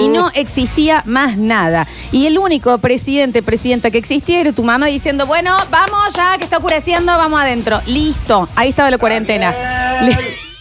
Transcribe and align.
y 0.00 0.08
no 0.08 0.30
existía 0.34 1.02
más 1.06 1.36
nada. 1.36 1.86
Y 2.10 2.26
el 2.26 2.38
único 2.38 2.78
presidente, 2.78 3.42
presidenta 3.42 3.90
que 3.90 3.98
existía 3.98 4.40
era 4.40 4.52
tu 4.52 4.62
mamá 4.64 4.86
diciendo, 4.86 5.26
bueno, 5.26 5.56
vamos 5.70 6.14
ya, 6.14 6.36
que 6.38 6.44
está 6.44 6.58
oscureciendo, 6.58 7.16
vamos 7.16 7.40
adentro. 7.40 7.80
Listo, 7.86 8.48
ahí 8.56 8.70
estaba 8.70 8.90
la 8.90 8.98
cuarentena. 8.98 9.52
Le- 10.02 10.18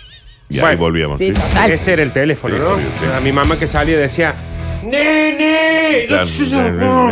Y 0.49 0.55
ahí 0.55 0.61
Bueno. 0.61 0.77
volvíamos. 0.79 1.17
Sí, 1.17 1.27
¿sí? 1.27 1.33
total. 1.33 1.71
Ese 1.71 1.93
era 1.93 2.03
el 2.03 2.11
teléfono, 2.11 2.55
Sí, 2.55 2.61
¿no? 2.61 2.75
sí. 2.99 3.05
A 3.15 3.21
mi 3.21 3.31
mamá 3.31 3.57
que 3.57 3.67
salía 3.67 3.97
decía, 3.97 4.35
¡Nene! 4.83 6.07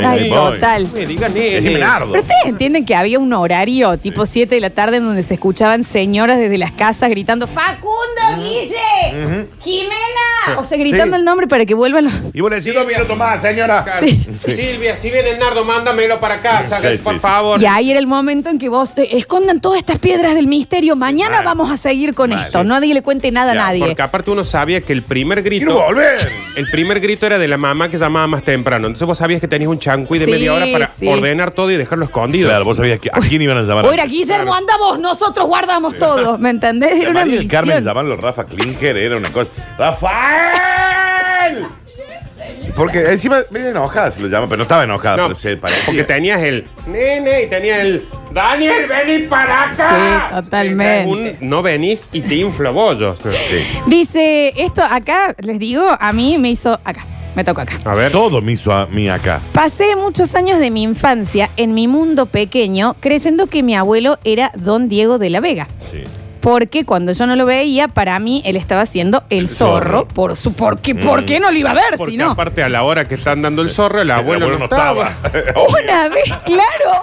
Ay, 0.06 0.30
total. 0.30 0.88
me 0.94 1.06
diga 1.06 1.30
nene. 1.30 1.80
Nardo. 1.80 2.12
Pero 2.12 2.22
ustedes 2.22 2.46
entienden 2.46 2.86
que 2.86 2.96
había 2.96 3.20
un 3.20 3.32
horario 3.34 3.98
tipo 3.98 4.26
7 4.26 4.54
de 4.56 4.62
la 4.62 4.70
tarde 4.70 4.98
en 4.98 5.04
donde 5.04 5.24
se 5.24 5.36
escuchaban 5.36 5.84
señoras 5.84 6.38
desde 6.38 6.58
las 6.58 6.71
casas 6.71 7.10
gritando 7.10 7.48
¡Facundo, 7.48 8.38
Guille! 8.38 9.48
¡Jimena! 9.64 10.58
O 10.58 10.64
sea, 10.64 10.78
gritando 10.78 11.16
Sí. 11.16 11.20
el 11.20 11.26
nombre 11.26 11.48
para 11.48 11.66
que 11.66 11.74
vuelvan 11.74 12.06
los... 12.06 12.14
Y 12.34 12.42
vos 12.42 12.50
le 12.50 12.58
decís 12.58 12.74
dos 12.74 12.86
minutos 12.88 13.16
más, 13.18 13.42
señora. 13.42 13.86
Sí, 14.00 14.21
Silvia, 14.46 14.96
si 14.96 15.12
viene 15.12 15.32
el 15.32 15.40
Nardo, 15.40 15.64
mándamelo 15.65 16.20
para 16.20 16.40
casa, 16.42 16.79
Sí, 16.82 16.98
por 17.04 17.15
sí. 17.15 17.20
favor. 17.20 17.62
Y 17.62 17.65
ahí 17.65 17.92
era 17.92 18.00
el 18.00 18.07
momento 18.07 18.50
en 18.50 18.57
que 18.57 18.70
vos 18.70 18.93
eh, 18.98 19.07
escondan 19.12 19.60
todas 19.62 19.79
estas 19.79 20.00
piedras 20.00 20.34
del 20.36 20.48
misterio. 20.48 20.96
Mañana 20.96 21.42
vamos 21.42 21.70
a 21.71 21.78
seguir 21.78 22.14
con 22.14 22.29
Vale. 22.32 22.46
esto. 22.46 22.64
Nadie 22.64 22.93
le 22.93 23.01
cuente 23.01 23.32
nada 23.32 23.51
a 23.51 23.56
Ya, 23.56 23.62
nadie. 23.62 23.79
Porque 23.86 24.01
aparte 24.01 24.32
uno 24.32 24.43
sabía 24.46 24.82
que 24.82 24.93
el 24.93 25.04
primer 25.04 25.42
Quiero 25.43 25.56
grito, 25.74 25.74
volver. 25.86 26.32
el 26.56 26.68
primer 26.71 27.00
grito 27.00 27.26
era 27.26 27.38
de 27.38 27.48
la 27.48 27.57
mamá 27.60 27.90
que 27.90 27.98
llamaba 27.98 28.26
más 28.26 28.42
temprano. 28.44 28.88
Entonces 28.88 29.06
vos 29.06 29.18
sabías 29.18 29.40
que 29.40 29.48
tenías 29.48 29.70
un 29.70 29.78
chancuy 29.80 30.18
de 30.18 30.26
Sí, 30.26 30.32
media 30.32 30.54
hora 30.54 30.66
para 30.72 30.88
sí. 30.88 31.08
ordenar 31.08 31.52
todo 31.52 31.70
y 31.72 31.78
dejarlo 31.78 32.06
escondido. 32.06 32.50
Claro, 32.50 32.66
vos 32.66 32.78
sabías 32.78 33.00
que, 33.00 33.09
a 33.14 33.20
quién 33.20 33.42
iban 33.42 33.58
a 33.58 33.62
llamar. 33.62 33.86
O 33.86 33.92
era 33.92 34.06
Guillermo, 34.06 34.54
anda 34.56 34.73
vos, 34.78 35.00
nosotros 35.00 35.45
guardamos 35.48 35.95
todo. 35.98 36.38
¿Me 36.40 36.50
entendés? 36.50 36.94
Era 37.02 37.12
una 37.12 37.20
María 37.22 37.40
del 37.40 37.48
Carmen 37.48 37.68
misión. 37.76 37.86
llamarlo 37.86 38.18
Rafa 38.18 38.45
Klinker 38.45 38.98
era 38.98 39.18
una 39.18 39.30
cosa. 39.30 39.50
¡Rafael! 39.78 41.68
Porque 42.76 43.00
encima 43.12 43.40
medio 43.50 43.70
enojada 43.70 44.12
se 44.12 44.20
lo 44.22 44.28
llama, 44.28 44.46
pero 44.48 44.58
no 44.58 44.64
estaba 44.64 44.84
enojada, 44.84 45.18
No, 45.18 45.23
pero 45.28 45.36
se 45.36 45.58
parecía. 45.58 45.84
porque 45.86 46.04
tenías 46.04 46.42
el 46.42 46.66
nene 46.88 47.44
y 47.44 47.48
tenías 47.50 47.80
el 47.80 48.06
Daniel, 48.32 48.88
vení 48.88 49.28
para 49.28 49.64
acá. 49.70 50.30
Sí, 50.30 50.36
totalmente. 50.36 51.08
Un 51.42 51.50
no 51.50 51.62
venís 51.62 52.08
y 52.14 52.22
te 52.22 52.36
inflo 52.36 52.72
bollos. 52.72 53.18
Sí. 53.23 53.30
Dice, 53.88 54.54
esto 54.56 54.82
acá, 54.84 55.36
les 55.40 55.60
digo, 55.60 55.86
a 56.00 56.12
mí 56.14 56.38
me 56.38 56.52
hizo 56.52 56.80
acá. 56.86 57.06
Me 57.40 57.45
tocó 57.45 57.62
acá. 57.62 57.80
A 57.86 57.95
ver. 57.95 58.12
Todo 58.12 58.42
me 58.42 58.52
hizo 58.52 58.73
a 58.73 58.86
mí 58.88 59.08
acá. 59.08 59.40
Pasé 59.54 59.95
muchos 59.95 60.36
años 60.36 60.59
de 60.59 60.72
mi 60.72 60.84
infancia 60.84 61.50
en 61.56 61.73
mi 61.73 61.88
mundo 61.88 62.26
pequeño 62.26 62.98
creyendo 63.00 63.48
que 63.48 63.64
mi 63.64 63.76
abuelo 63.78 64.20
era 64.26 64.52
don 64.58 64.90
Diego 64.90 65.20
de 65.20 65.30
la 65.30 65.40
Vega. 65.40 65.70
Sí. 65.90 66.04
Porque 66.42 66.84
cuando 66.84 67.14
yo 67.14 67.26
no 67.28 67.38
lo 67.38 67.45
veía, 67.45 67.88
para 67.88 68.20
mí 68.20 68.42
él 68.44 68.58
estaba 68.58 68.82
haciendo 68.82 69.23
el, 69.30 69.40
El 69.40 69.48
zorro. 69.48 70.00
zorro. 70.00 70.08
Por 70.10 70.36
su, 70.36 70.52
porque, 70.52 70.95
¿Por 70.95 71.23
qué 71.23 71.40
no 71.40 71.50
lo 71.50 71.58
iba 71.58 71.72
a 71.72 71.76
ver 71.76 71.95
Porque 71.95 72.12
si 72.12 72.17
no? 72.17 72.32
aparte 72.32 72.62
a 72.62 72.67
la 72.67 72.84
hora 72.84 73.06
que 73.06 73.16
están 73.16 73.42
dando 73.42 73.62
el 73.62 73.70
zorro, 73.70 74.02
el 74.02 74.12
abuelo, 74.12 74.58
no 74.60 74.66
estaba. 74.66 75.16
Una 75.82 76.10
vez, 76.10 76.26
claro. 76.44 77.00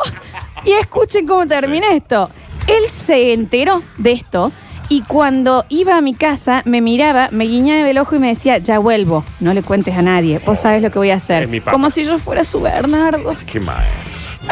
Y 0.66 0.72
escuchen 0.72 1.26
cómo 1.26 1.46
termina 1.46 1.94
esto. 1.94 2.28
Él 2.66 2.90
se 2.90 3.32
enteró 3.32 3.82
de 3.96 4.12
esto 4.12 4.52
y 4.88 5.02
cuando 5.02 5.64
iba 5.68 5.96
a 5.96 6.00
mi 6.00 6.14
casa 6.14 6.62
me 6.64 6.80
miraba, 6.80 7.28
me 7.32 7.44
guiñaba 7.44 7.88
el 7.90 7.98
ojo 7.98 8.14
y 8.16 8.18
me 8.18 8.28
decía, 8.28 8.58
ya 8.58 8.78
vuelvo, 8.78 9.24
no 9.40 9.52
le 9.54 9.62
cuentes 9.62 9.96
a 9.96 10.02
nadie, 10.02 10.40
vos 10.44 10.58
sabes 10.60 10.82
lo 10.82 10.90
que 10.90 10.98
voy 10.98 11.10
a 11.10 11.16
hacer. 11.16 11.44
Es 11.44 11.48
mi 11.48 11.60
papá. 11.60 11.72
Como 11.72 11.90
si 11.90 12.04
yo 12.04 12.18
fuera 12.18 12.44
su 12.44 12.60
Bernardo. 12.60 13.34
Qué 13.50 13.60
mal. 13.60 13.84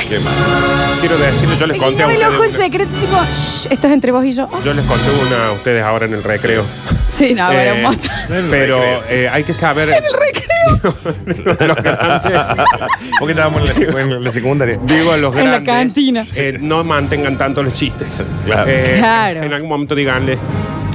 Qué 0.08 0.18
mal. 0.18 0.34
Quiero 1.00 1.16
decirles, 1.18 1.56
yo 1.58 1.66
les 1.68 1.77
Me 1.78 1.82
conté 1.84 2.02
a 2.02 2.08
guiñaba 2.08 2.28
el 2.30 2.34
ojo 2.34 2.44
en 2.44 2.50
ustedes. 2.50 2.66
secreto, 2.66 2.90
tipo, 2.98 3.16
"Shh, 3.16 3.66
esto 3.70 3.86
es 3.86 3.92
entre 3.92 4.10
vos 4.10 4.24
y 4.24 4.32
yo. 4.32 4.48
Oh, 4.50 4.62
Yo 4.64 4.74
les 4.74 4.84
conté 4.86 5.05
una 5.27 5.46
a 5.48 5.52
ustedes 5.52 5.84
ahora 5.84 6.06
en 6.06 6.14
el 6.14 6.22
recreo. 6.24 6.64
sí, 7.16 7.32
no, 7.32 7.50
era 7.52 7.74
un 7.74 7.78
Eh, 7.78 7.82
montón. 7.82 8.10
pero 8.50 8.82
eh, 9.08 9.28
hay 9.32 9.44
que 9.44 9.55
saber. 9.55 9.88
En 9.90 10.05
el 10.05 10.12
recreo. 10.12 10.48
Los 10.82 11.76
grandes. 11.76 12.32
Porque 13.18 13.32
estábamos 13.32 13.60
en 13.62 13.66
la, 13.68 13.74
secu- 13.74 14.00
en 14.00 14.24
la 14.24 14.30
secundaria. 14.32 14.78
Digo 14.84 15.12
a 15.12 15.16
los 15.16 15.32
En 15.36 15.44
la 15.50 15.60
grandes. 15.60 15.94
cantina. 15.94 16.26
eh, 16.34 16.58
no 16.60 16.82
mantengan 16.84 17.36
tanto 17.38 17.62
los 17.62 17.72
chistes. 17.72 18.08
Claro. 18.44 18.70
Eh, 18.70 18.96
Claro. 18.98 19.42
En 19.42 19.52
algún 19.52 19.68
momento 19.68 19.94
díganle. 19.94 20.39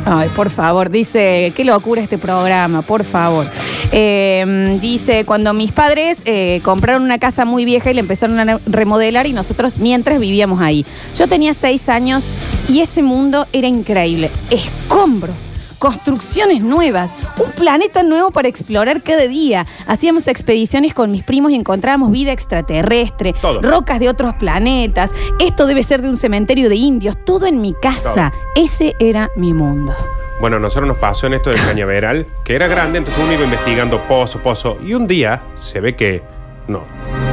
Ay, 0.06 0.30
por 0.36 0.50
favor, 0.50 0.90
dice, 0.90 1.52
qué 1.56 1.66
locura 1.66 2.02
este 2.02 2.18
programa, 2.18 2.82
por 2.82 3.04
favor. 3.04 3.48
Eh, 3.92 4.78
dice, 4.82 5.26
cuando 5.26 5.54
mis 5.54 5.72
padres 5.74 6.20
eh, 6.26 6.62
compraron 6.64 7.04
una 7.04 7.20
casa 7.20 7.44
muy 7.46 7.66
vieja 7.66 7.92
y 7.92 7.94
la 7.94 8.00
empezaron 8.00 8.40
a 8.40 8.60
remodelar 8.66 9.28
y 9.28 9.34
nosotros 9.34 9.78
mientras 9.78 10.20
vivíamos 10.20 10.62
ahí. 10.62 10.86
Yo 11.16 11.28
tenía 11.28 11.54
seis 11.54 11.90
años 11.90 12.24
y 12.70 12.80
ese 12.80 13.04
mundo 13.04 13.46
era 13.52 13.68
increíble. 13.68 14.32
Escombros. 14.50 15.49
Construcciones 15.80 16.62
nuevas, 16.62 17.16
un 17.38 17.52
planeta 17.54 18.04
nuevo 18.04 18.32
para 18.32 18.50
explorar 18.50 19.02
cada 19.02 19.28
día. 19.28 19.66
Hacíamos 19.88 20.28
expediciones 20.28 20.94
con 20.94 21.10
mis 21.10 21.24
primos 21.24 21.52
y 21.52 21.56
encontrábamos 21.56 22.12
vida 22.12 22.34
extraterrestre, 22.34 23.34
Todo. 23.42 23.62
rocas 23.62 24.00
de 24.00 24.10
otros 24.10 24.36
planetas. 24.36 25.12
Esto 25.40 25.66
debe 25.66 25.82
ser 25.84 26.02
de 26.02 26.10
un 26.10 26.18
cementerio 26.18 26.68
de 26.68 26.76
indios, 26.76 27.16
todo 27.24 27.46
en 27.46 27.62
mi 27.62 27.74
casa. 27.74 28.34
Ese 28.56 28.94
era 29.00 29.32
mi 29.38 29.54
mundo. 29.54 29.96
Bueno, 30.42 30.58
a 30.58 30.60
nosotros 30.60 30.88
nos 30.88 30.98
pasó 30.98 31.28
en 31.28 31.34
esto 31.34 31.50
del 31.50 31.62
cañaveral, 31.62 32.28
que 32.44 32.56
era 32.56 32.68
grande, 32.68 32.98
entonces 32.98 33.22
uno 33.24 33.34
iba 33.34 33.44
investigando 33.44 34.02
pozo, 34.02 34.40
pozo. 34.40 34.78
Y 34.86 34.94
un 34.94 35.08
día 35.08 35.42
se 35.60 35.80
ve 35.80 35.96
que 35.96 36.22
no, 36.68 36.84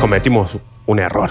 cometimos 0.01 0.57
un 0.87 0.99
error. 1.01 1.31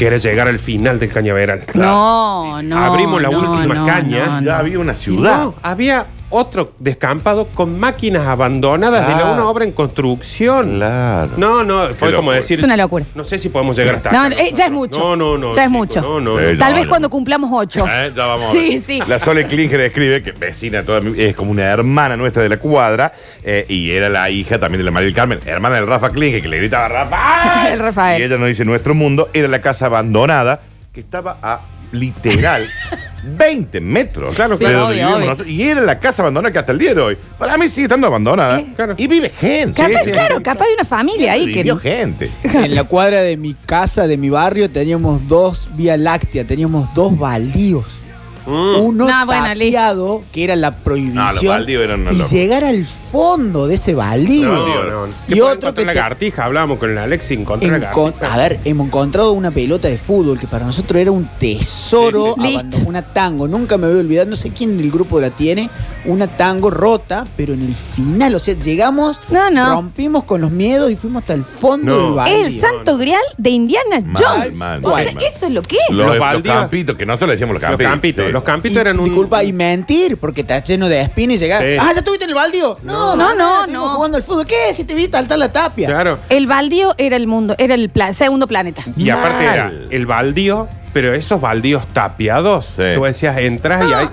Que 0.00 0.06
era 0.06 0.16
llegar 0.16 0.48
al 0.48 0.58
final 0.58 0.98
del 0.98 1.10
cañaveral. 1.10 1.64
No, 1.74 2.62
no. 2.62 2.78
Abrimos 2.78 3.20
la 3.20 3.28
no, 3.28 3.38
última 3.38 3.74
no, 3.74 3.86
caña. 3.86 4.24
no, 4.24 4.40
no. 4.40 4.46
Ya 4.46 4.58
había 4.58 4.78
una 4.78 4.94
ciudad. 4.94 5.42
No, 5.42 5.54
había 5.62 6.06
otro 6.30 6.72
descampado 6.78 7.46
con 7.48 7.78
máquinas 7.78 8.26
abandonadas 8.26 9.02
de 9.06 9.12
la- 9.12 9.18
Claro. 9.20 9.34
una 9.34 9.48
obra 9.48 9.64
en 9.64 9.72
construcción. 9.72 10.76
Claro. 10.76 11.30
No, 11.36 11.62
no, 11.64 11.88
fue 11.94 12.08
Qué 12.10 12.14
como 12.16 12.30
locura. 12.30 12.36
decir. 12.36 12.58
Es 12.58 12.62
una 12.64 12.76
locura. 12.76 13.04
No 13.14 13.24
sé 13.24 13.38
si 13.38 13.48
podemos 13.48 13.76
llegar 13.76 13.96
hasta 13.96 14.10
No, 14.12 14.22
acá 14.24 14.36
eh, 14.40 14.52
ya 14.54 14.66
es 14.66 14.72
mucho. 14.72 14.98
No, 14.98 15.16
no, 15.16 15.36
no. 15.36 15.52
Ya 15.54 15.64
es 15.64 15.68
chicos, 15.68 15.70
mucho. 15.72 16.00
No, 16.00 16.20
no, 16.20 16.38
Sí, 16.38 16.44
no. 16.46 16.52
no. 16.52 16.58
Tal 16.58 16.74
vez 16.74 16.86
cuando 16.86 17.10
cumplamos 17.10 17.50
ocho. 17.52 17.84
Eh, 17.86 18.12
ya 18.16 18.26
vamos 18.26 18.48
a 18.48 18.52
Sí, 18.52 18.70
ver. 18.70 18.80
sí. 18.80 19.00
La 19.06 19.18
Sole 19.18 19.46
Klinger 19.46 19.80
escribe 19.80 20.22
que 20.22 20.32
vecina 20.32 20.82
toda 20.82 21.00
mi- 21.00 21.20
es 21.20 21.34
como 21.34 21.50
una 21.50 21.64
hermana 21.64 22.16
nuestra 22.16 22.42
de 22.42 22.48
la 22.48 22.58
cuadra 22.58 23.12
eh, 23.42 23.66
y 23.68 23.90
era 23.90 24.08
la 24.08 24.30
hija 24.30 24.58
también 24.58 24.78
de 24.78 24.84
la 24.84 24.90
María 24.90 25.06
del 25.06 25.14
Carmen, 25.14 25.40
hermana 25.44 25.76
del 25.76 25.86
Rafa 25.86 26.10
Klinger 26.10 26.40
que 26.40 26.48
le 26.48 26.56
gritaba 26.58 26.88
Rafael. 26.88 27.66
El 27.72 27.78
Rafael. 27.80 28.20
Y 28.20 28.24
ella 28.24 28.36
nos 28.38 28.48
dice 28.48 28.64
nuestro 28.64 28.94
mundo 28.94 29.28
era 29.32 29.48
la 29.48 29.60
casa 29.60 29.86
abandonada 29.86 30.60
que 30.92 31.00
estaba 31.00 31.36
a 31.42 31.60
literal 31.92 32.68
20 33.22 33.80
metros 33.80 34.34
Claro, 34.34 34.56
de 34.56 34.64
claro. 34.64 34.78
donde 34.80 34.94
Obvio, 34.94 35.06
vivimos 35.06 35.16
obvio. 35.16 35.26
nosotros. 35.30 35.48
y 35.48 35.62
era 35.62 35.80
la 35.82 35.98
casa 35.98 36.22
abandonada 36.22 36.52
que 36.52 36.58
hasta 36.58 36.72
el 36.72 36.78
día 36.78 36.94
de 36.94 37.00
hoy 37.00 37.16
para 37.38 37.56
mí 37.56 37.68
sigue 37.68 37.82
estando 37.82 38.06
abandonada 38.06 38.58
Eh, 38.60 38.66
claro. 38.74 38.94
y 38.96 39.06
vive 39.06 39.30
gente 39.30 39.76
Capaz, 39.82 39.98
Sí, 39.98 40.04
sí. 40.04 40.10
claro, 40.12 40.42
capaz 40.42 40.64
hay 40.66 40.74
una 40.74 40.84
familia 40.84 41.32
ahí 41.32 41.46
que. 41.46 41.52
vivió 41.62 41.76
gente 41.78 42.30
En 42.44 42.74
la 42.74 42.84
cuadra 42.84 43.22
de 43.22 43.36
mi 43.36 43.54
casa, 43.54 44.06
de 44.06 44.16
mi 44.16 44.30
barrio, 44.30 44.70
teníamos 44.70 45.26
dos 45.28 45.68
Vía 45.76 45.96
Láctea, 45.96 46.44
teníamos 46.46 46.92
dos 46.94 47.18
baldíos. 47.18 47.84
Mm. 48.50 48.80
Uno 48.80 49.06
No, 49.08 49.26
bueno, 49.26 49.44
tapiado, 49.46 50.22
que 50.32 50.44
era 50.44 50.56
la 50.56 50.76
prohibición. 50.76 51.14
No, 51.24 51.32
los 51.32 51.44
baldíos 51.44 51.82
eran 51.84 52.00
una 52.02 52.12
y 52.12 52.18
llegar 52.30 52.64
al 52.64 52.84
fondo 52.84 53.66
de 53.66 53.74
ese 53.74 53.94
baldío. 53.94 54.52
No, 54.52 54.66
no, 54.84 55.06
no. 55.06 55.12
Y 55.28 55.34
¿Qué 55.34 55.42
otro 55.42 55.72
que 55.74 55.84
la 55.84 55.92
te- 55.92 55.96
lagartija, 55.98 56.44
hablábamos 56.44 56.78
con 56.78 56.90
el 56.90 56.98
Alex 56.98 57.30
y 57.30 57.34
encontré 57.34 57.68
la 57.70 57.90
Encon- 57.92 58.12
lagartija. 58.12 58.34
a 58.34 58.36
ver, 58.36 58.60
hemos 58.64 58.86
encontrado 58.88 59.32
una 59.32 59.50
pelota 59.50 59.88
de 59.88 59.98
fútbol 59.98 60.38
que 60.38 60.46
para 60.46 60.64
nosotros 60.66 61.00
era 61.00 61.10
un 61.10 61.28
tesoro, 61.38 62.34
Sí, 62.36 62.42
sí. 62.42 62.54
abando- 62.54 62.76
Listo. 62.76 62.88
una 62.88 63.02
tango, 63.02 63.48
nunca 63.48 63.76
me 63.78 63.86
voy 63.88 63.96
a 63.96 64.00
olvidar, 64.00 64.26
no 64.26 64.36
sé 64.36 64.50
quién 64.50 64.76
del 64.78 64.90
grupo 64.90 65.20
la 65.20 65.30
tiene, 65.30 65.70
una 66.04 66.26
tango 66.36 66.70
rota, 66.70 67.26
pero 67.36 67.54
en 67.54 67.62
el 67.62 67.74
final, 67.74 68.34
o 68.34 68.38
sea, 68.38 68.54
llegamos, 68.54 69.20
No, 69.30 69.50
no. 69.50 69.70
rompimos 69.74 70.24
con 70.24 70.40
los 70.40 70.50
miedos 70.50 70.90
y 70.90 70.96
fuimos 70.96 71.22
hasta 71.22 71.34
el 71.34 71.42
fondo 71.44 71.94
No. 71.96 72.02
del 72.06 72.12
baldío. 72.14 72.46
El 72.46 72.60
santo 72.60 72.96
grial 72.96 73.20
de 73.36 73.50
Indiana 73.50 74.00
Mal, 74.04 74.22
Jones. 74.24 74.56
mal, 74.56 74.84
o 74.84 74.96
sea, 74.96 75.12
mal. 75.12 75.24
eso 75.24 75.46
es 75.46 75.52
lo 75.52 75.62
que 75.62 75.76
es. 75.76 75.82
los, 75.90 75.98
Los 75.98 76.08
los 76.08 76.18
baldíos- 76.18 76.54
campitos 76.56 76.96
que 76.96 77.06
nosotros 77.06 77.28
le 77.28 77.32
decíamos 77.34 77.54
los 77.54 77.62
Los 77.62 77.68
campitos 77.70 77.90
campitos. 77.92 78.26
sí. 78.26 78.32
Los 78.32 78.39
campitos 78.42 78.76
Y, 78.76 78.80
eran 78.80 78.98
un. 78.98 79.04
Disculpa, 79.04 79.42
y 79.44 79.52
mentir, 79.52 80.16
porque 80.18 80.40
está 80.42 80.62
lleno 80.62 80.88
de 80.88 81.00
espinas 81.00 81.36
y 81.36 81.38
llegar. 81.38 81.62
Sí. 81.62 81.76
Ah, 81.80 81.90
ya 81.92 81.98
estuviste 81.98 82.24
en 82.24 82.30
el 82.30 82.36
baldío. 82.36 82.78
No, 82.82 83.16
No, 83.16 83.34
no, 83.34 83.66
no, 83.66 83.88
jugando 83.96 84.16
al 84.16 84.22
fútbol. 84.22 84.46
¿Qué? 84.46 84.72
Si 84.74 84.84
te 84.84 84.94
viste 84.94 85.16
saltar 85.16 85.38
la 85.38 85.50
tapia. 85.52 85.86
Claro. 85.88 86.18
El 86.28 86.46
baldío 86.46 86.94
era 86.98 87.16
el 87.16 87.26
mundo, 87.26 87.54
era 87.58 87.74
el 87.74 87.90
pla- 87.90 88.14
segundo 88.14 88.46
planeta. 88.46 88.82
Y 88.96 89.10
aparte 89.10 89.44
era 89.44 89.72
el 89.90 90.06
baldío, 90.06 90.68
pero 90.92 91.14
esos 91.14 91.40
baldíos 91.40 91.86
tapiados, 91.92 92.66
Sí. 92.76 92.82
tú 92.94 93.04
decías, 93.04 93.38
entras 93.38 93.84
y 93.88 93.92
hay. 93.92 94.08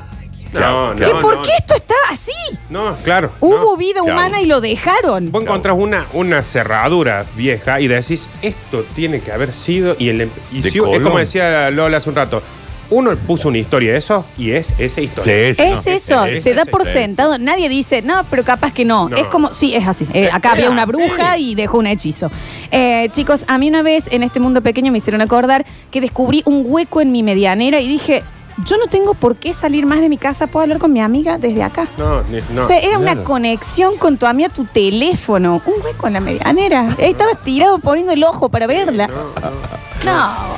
No, 0.53 0.93
no, 0.93 0.99
¿Qué, 1.05 1.13
no. 1.13 1.21
¿Por 1.21 1.41
qué 1.41 1.51
esto 1.59 1.75
está 1.75 1.93
así? 2.09 2.31
No, 2.69 2.95
claro. 3.03 3.31
Hubo 3.41 3.71
no. 3.73 3.77
vida 3.77 3.99
Claro. 4.01 4.13
humana 4.17 4.39
y 4.41 4.45
lo 4.45 4.61
dejaron. 4.61 5.29
Vos 5.29 5.43
encontrás 5.43 5.75
una, 5.77 6.05
una 6.13 6.41
cerradura 6.41 7.25
vieja 7.35 7.81
y 7.81 7.87
decís, 7.89 8.29
esto 8.41 8.85
tiene 8.95 9.19
que 9.19 9.31
haber 9.33 9.51
sido. 9.53 9.97
Y, 9.99 10.07
el, 10.07 10.31
y 10.53 10.61
De 10.61 10.71
si- 10.71 10.77
es 10.77 10.83
Colón. 10.83 11.03
como 11.03 11.19
decía 11.19 11.69
Lola 11.69 11.97
hace 11.97 12.09
un 12.09 12.15
rato. 12.15 12.41
Uno 12.89 13.15
puso 13.15 13.49
una 13.49 13.57
historia 13.57 13.91
de 13.91 13.97
eso 13.97 14.25
y 14.37 14.51
es 14.51 14.73
esa 14.77 15.01
historia. 15.01 15.53
Sí, 15.53 15.61
Es 15.61 15.85
no. 15.85 15.91
eso, 15.91 16.25
es- 16.25 16.43
se 16.43 16.53
da 16.53 16.61
es- 16.61 16.69
por 16.69 16.85
sentado. 16.85 17.37
Nadie 17.37 17.67
dice, 17.69 18.01
no, 18.01 18.23
pero 18.29 18.43
capaz 18.43 18.73
que 18.73 18.85
no. 18.85 19.09
No. 19.09 19.17
Es 19.17 19.27
como, 19.27 19.51
sí, 19.51 19.75
es 19.75 19.87
así. 19.87 20.07
Eh, 20.13 20.29
acá 20.31 20.51
había 20.51 20.69
una 20.69 20.85
bruja 20.85 21.37
y 21.37 21.53
dejó 21.55 21.79
un 21.79 21.87
hechizo. 21.87 22.31
Eh, 22.71 23.09
chicos, 23.11 23.43
a 23.47 23.57
mí 23.57 23.67
una 23.69 23.81
vez 23.81 24.05
en 24.11 24.23
este 24.23 24.39
mundo 24.39 24.61
pequeño 24.61 24.91
me 24.91 24.99
hicieron 24.99 25.21
acordar 25.21 25.65
que 25.91 25.99
descubrí 26.01 26.43
un 26.45 26.63
hueco 26.65 27.01
en 27.01 27.11
mi 27.11 27.23
medianera 27.23 27.81
y 27.81 27.87
dije, 27.87 28.23
yo 28.65 28.77
no 28.77 28.87
tengo 28.87 29.13
por 29.13 29.35
qué 29.35 29.53
salir 29.53 29.85
más 29.85 29.99
de 30.01 30.09
mi 30.09 30.17
casa, 30.17 30.47
puedo 30.47 30.63
hablar 30.63 30.79
con 30.79 30.91
mi 30.91 30.99
amiga 31.01 31.37
desde 31.37 31.61
acá. 31.63 31.87
No, 31.97 32.23
ni- 32.23 32.39
no. 32.55 32.63
o 32.63 32.67
sea, 32.67 32.79
era 32.79 32.97
una 32.97 33.11
claro. 33.11 33.23
conexión 33.27 33.97
con 33.97 34.17
tu 34.17 34.25
amiga, 34.25 34.49
tu 34.49 34.65
teléfono, 34.65 35.61
un 35.65 35.73
hueco 35.83 36.07
en 36.07 36.13
la 36.13 36.19
medianera. 36.21 36.95
Ahí 36.99 37.11
estabas 37.11 37.39
tirado 37.43 37.77
poniendo 37.79 38.13
el 38.13 38.23
ojo 38.23 38.49
para 38.49 38.65
verla. 38.65 39.07
No. 39.07 39.13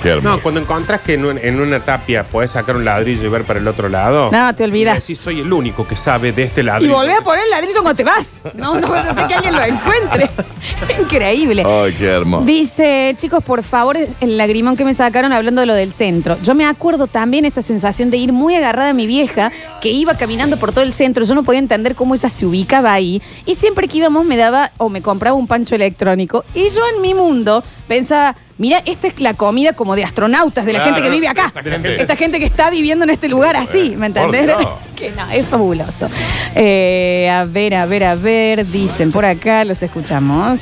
Qué 0.03 0.09
hermoso. 0.09 0.29
No, 0.37 0.41
cuando 0.41 0.59
encontrás 0.61 1.01
que 1.01 1.13
en, 1.15 1.25
un- 1.25 1.37
en 1.37 1.59
una 1.59 1.79
tapia 1.83 2.23
puedes 2.23 2.51
sacar 2.51 2.75
un 2.75 2.85
ladrillo 2.85 3.25
y 3.25 3.29
ver 3.29 3.43
para 3.43 3.59
el 3.59 3.67
otro 3.67 3.89
lado. 3.89 4.29
No, 4.31 4.53
te 4.55 4.63
olvidas. 4.63 4.97
Y 4.97 5.13
decís, 5.13 5.23
soy 5.23 5.39
el 5.41 5.51
único 5.51 5.87
que 5.87 5.95
sabe 5.95 6.31
de 6.31 6.43
este 6.43 6.61
Y 6.61 6.63
ladrillo. 6.65 6.93
volvés 6.93 7.17
a 7.19 7.21
poner 7.23 7.43
el 7.45 7.49
ladrillo 7.51 7.81
cuando 7.81 7.97
te 7.97 8.03
vas. 8.03 8.37
No, 8.53 8.79
no 8.79 8.87
vaya 8.87 9.11
a 9.11 9.15
ser 9.15 9.27
que 9.27 9.33
alguien 9.35 9.55
lo 9.55 9.61
encuentre. 9.63 10.29
Increíble. 10.99 11.63
Ay, 11.65 11.93
qué 11.93 12.05
hermoso. 12.05 12.45
Dice, 12.45 13.13
chicos, 13.17 13.43
por 13.43 13.63
favor, 13.63 13.97
el 13.97 14.37
lagrimón 14.37 14.75
que 14.77 14.85
me 14.85 14.93
sacaron 14.93 15.33
hablando 15.33 15.61
de 15.61 15.67
lo 15.67 15.73
del 15.73 15.93
centro. 15.93 16.37
Yo 16.41 16.55
me 16.55 16.65
acuerdo 16.65 17.07
también 17.07 17.45
esa 17.45 17.61
sensación 17.61 18.09
de 18.09 18.17
ir 18.17 18.31
muy 18.33 18.55
agarrada 18.55 18.89
a 18.89 18.93
mi 18.93 19.07
vieja, 19.07 19.51
que 19.81 19.89
iba 19.89 20.13
caminando 20.15 20.57
por 20.57 20.71
todo 20.71 20.83
el 20.83 20.93
centro. 20.93 21.25
Yo 21.25 21.35
no 21.35 21.43
podía 21.43 21.59
entender 21.59 21.95
cómo 21.95 22.13
ella 22.15 22.29
se 22.29 22.45
ubicaba 22.45 22.93
ahí. 22.93 23.21
Y 23.45 23.55
siempre 23.55 23.87
que 23.87 23.97
íbamos 23.97 24.25
me 24.25 24.37
daba 24.37 24.71
o 24.77 24.89
me 24.89 25.01
compraba 25.01 25.35
un 25.35 25.47
pancho 25.47 25.75
electrónico. 25.75 26.43
Y 26.53 26.69
yo 26.69 26.81
en 26.95 27.01
mi 27.01 27.13
mundo 27.13 27.63
pensaba, 27.89 28.35
mira, 28.57 28.81
esta 28.85 29.07
es 29.07 29.19
la 29.19 29.33
comida 29.33 29.73
como 29.73 29.97
de 29.97 30.05
astronautas, 30.05 30.65
de 30.65 30.71
la 30.71 30.79
Claro, 30.79 30.95
gente 30.95 31.09
que 31.09 31.13
vive 31.13 31.27
acá. 31.27 31.47
esta 31.47 31.61
gente. 31.71 32.01
Esta 32.01 32.15
gente 32.15 32.39
que 32.39 32.45
está 32.45 32.69
viviendo 32.69 33.03
en 33.03 33.09
este 33.09 33.27
lugar 33.27 33.57
así, 33.57 33.95
¿me 33.97 34.09
Por 34.09 34.23
entendés? 34.23 34.45
Dios. 34.57 34.69
que 34.95 35.11
no, 35.11 35.29
es 35.29 35.45
fabuloso. 35.45 36.07
Eh, 36.55 37.29
a 37.29 37.43
ver, 37.43 37.75
a 37.75 37.85
ver, 37.85 38.03
a 38.05 38.15
ver, 38.15 38.65
dicen 38.65 39.11
por 39.11 39.25
acá, 39.25 39.65
los 39.65 39.81
escuchamos. 39.83 40.59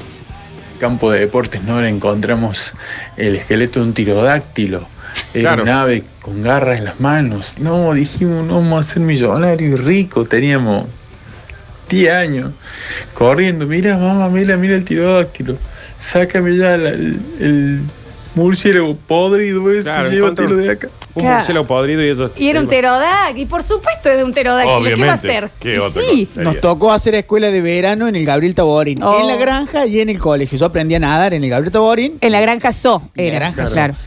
campo 0.80 1.12
de 1.12 1.20
deportes, 1.20 1.62
¿no? 1.64 1.80
Le 1.82 1.90
encontramos 1.90 2.74
el 3.18 3.36
esqueleto 3.36 3.80
de 3.82 3.86
un 3.88 3.94
tirodáctilo. 3.94 4.88
Era 5.34 5.56
Claro. 5.56 5.64
un 5.64 5.70
ave 5.70 6.04
con 6.22 6.42
garras 6.44 6.78
en 6.78 6.86
las 6.86 7.00
manos. 7.00 7.58
No, 7.60 7.94
dijimos, 7.94 8.46
no 8.46 8.56
vamos 8.56 8.88
a 8.88 8.94
ser 8.94 9.02
millonarios 9.02 9.72
y 9.80 9.84
ricos. 9.84 10.30
Teníamos 10.30 10.86
10 11.90 12.14
años 12.14 12.52
corriendo. 13.16 13.66
Mira, 13.66 13.98
mamá, 13.98 14.30
mira, 14.30 14.56
mira 14.58 14.76
el 14.76 14.86
tirodáctilo. 14.86 15.58
Sácame 15.98 16.56
ya 16.58 16.78
la- 16.78 16.90
el, 16.90 17.20
el 17.40 17.82
murciélago 18.36 18.96
podrido 18.96 19.72
ese, 19.72 19.90
Claro, 19.90 20.10
llévatelo 20.10 20.56
de 20.56 20.72
acá. 20.72 20.90
Un 21.16 21.22
Claro. 21.24 21.36
murciélago 21.38 21.66
podrido 21.68 22.04
y 22.06 22.10
eso. 22.10 22.32
Y 22.38 22.50
era 22.50 22.60
un 22.62 22.68
pterodac, 22.68 23.36
y 23.38 23.46
por 23.48 23.64
supuesto 23.64 24.10
es 24.10 24.18
de 24.18 24.24
un 24.24 24.32
pterodáctilo. 24.34 24.96
¿Qué 25.60 25.78
va 25.78 25.86
a 25.86 25.88
otra 25.90 26.02
sí. 26.04 26.28
cosa? 26.28 26.42
Nos 26.44 26.62
tocó 26.62 26.92
hacer 26.92 27.16
escuela 27.16 27.50
de 27.50 27.62
verano 27.62 28.08
en 28.08 28.16
el 28.16 28.26
Gabriel 28.26 28.54
Taborín. 28.54 29.02
Oh. 29.02 29.20
En 29.22 29.28
la 29.28 29.36
granja 29.38 29.88
y 29.88 30.00
en 30.00 30.10
el 30.10 30.20
colegio. 30.20 30.58
Yo 30.60 30.68
aprendí 30.68 30.94
a 30.94 31.00
nadar 31.00 31.34
en 31.34 31.44
el 31.44 31.50
Gabriel 31.50 31.72
Taborín. 31.72 32.18
En 32.22 32.32
la 32.32 32.40
granja 32.42 32.72
So. 32.72 33.02
En 33.16 33.26
la 33.26 33.32
Era, 33.38 33.52
granja 33.52 33.68
So. 33.68 33.98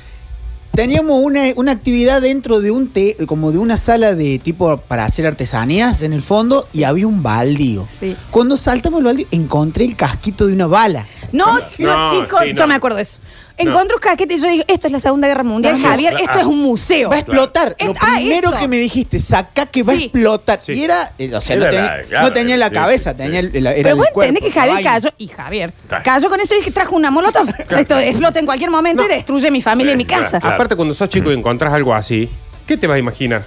Teníamos 0.74 1.20
una, 1.20 1.42
una 1.56 1.72
actividad 1.72 2.22
dentro 2.22 2.60
de 2.60 2.70
un 2.70 2.88
té, 2.88 3.16
como 3.26 3.50
de 3.50 3.58
una 3.58 3.76
sala 3.76 4.14
de 4.14 4.38
tipo 4.38 4.76
para 4.76 5.04
hacer 5.04 5.26
artesanías 5.26 6.02
en 6.02 6.12
el 6.12 6.22
fondo 6.22 6.66
y 6.72 6.84
había 6.84 7.06
un 7.06 7.22
baldío. 7.22 7.88
Sí. 7.98 8.16
Cuando 8.30 8.56
saltamos 8.56 9.00
el 9.00 9.04
baldío 9.04 9.26
encontré 9.32 9.84
el 9.84 9.96
casquito 9.96 10.46
de 10.46 10.54
una 10.54 10.68
bala. 10.68 11.08
No, 11.32 11.46
no, 11.46 11.60
No, 11.78 12.12
chicos, 12.12 12.40
sí, 12.44 12.52
yo 12.54 12.66
me 12.66 12.74
acuerdo 12.74 12.96
de 12.96 13.02
eso. 13.02 13.18
Encontré 13.56 13.94
un 13.94 14.00
casquete 14.00 14.34
y 14.34 14.38
yo 14.40 14.48
digo, 14.48 14.64
esto 14.68 14.86
es 14.86 14.92
la 14.92 15.00
Segunda 15.00 15.28
Guerra 15.28 15.42
Mundial, 15.42 15.74
Claro, 15.76 15.90
Javier, 15.90 16.10
claro. 16.12 16.24
esto 16.24 16.38
es 16.40 16.44
un 16.46 16.58
museo. 16.60 17.10
Va 17.10 17.16
a 17.16 17.18
explotar. 17.18 17.76
Es- 17.78 17.86
Lo 17.86 17.94
ah, 18.00 18.14
primero 18.16 18.48
eso. 18.50 18.58
que 18.58 18.68
me 18.68 18.76
dijiste, 18.78 19.20
saca 19.20 19.66
que 19.66 19.82
va 19.82 19.92
Sí. 19.94 20.02
a 20.02 20.04
explotar. 20.06 20.60
Sí. 20.62 20.72
Y 20.72 20.84
era, 20.84 21.12
eh, 21.18 21.34
o 21.34 21.40
sea, 21.40 21.56
Era 21.56 21.64
no, 21.66 21.70
tenía, 21.70 21.82
la- 21.96 22.02
claro, 22.02 22.26
no 22.28 22.32
tenía 22.32 22.56
la 22.56 22.68
sí, 22.68 22.74
cabeza, 22.74 23.10
sí, 23.10 23.16
tenía 23.18 23.40
sí. 23.40 23.46
el, 23.52 23.56
era 23.66 23.74
Pero 23.74 23.88
el 23.90 23.94
vos 23.96 24.06
cuerpo, 24.12 24.22
entendés 24.22 24.42
que 24.42 24.48
la 24.48 24.54
Javier 24.62 24.74
vaina. 24.84 24.90
cayó, 24.92 25.08
y 25.18 25.28
Javier, 25.28 25.72
Claro. 25.88 26.04
cayó 26.04 26.28
con 26.28 26.40
eso 26.40 26.54
y 26.54 26.58
dije, 26.58 26.70
trajo 26.70 26.96
una 26.96 27.10
molotov. 27.10 27.48
Esto 27.70 27.98
explota 27.98 28.38
en 28.38 28.46
cualquier 28.46 28.70
momento 28.70 29.04
y 29.04 29.08
destruye 29.08 29.50
mi 29.50 29.60
familia 29.62 29.92
y 29.92 29.96
mi 29.96 30.04
casa. 30.04 30.40
claro. 30.40 30.54
Aparte, 30.54 30.76
cuando 30.76 30.94
sos 30.94 31.08
chico 31.08 31.30
y 31.30 31.34
encontrás 31.34 31.72
algo 31.74 31.94
así, 31.94 32.30
¿qué 32.66 32.76
te 32.76 32.86
vas 32.86 32.96
a 32.96 32.98
imaginar? 32.98 33.44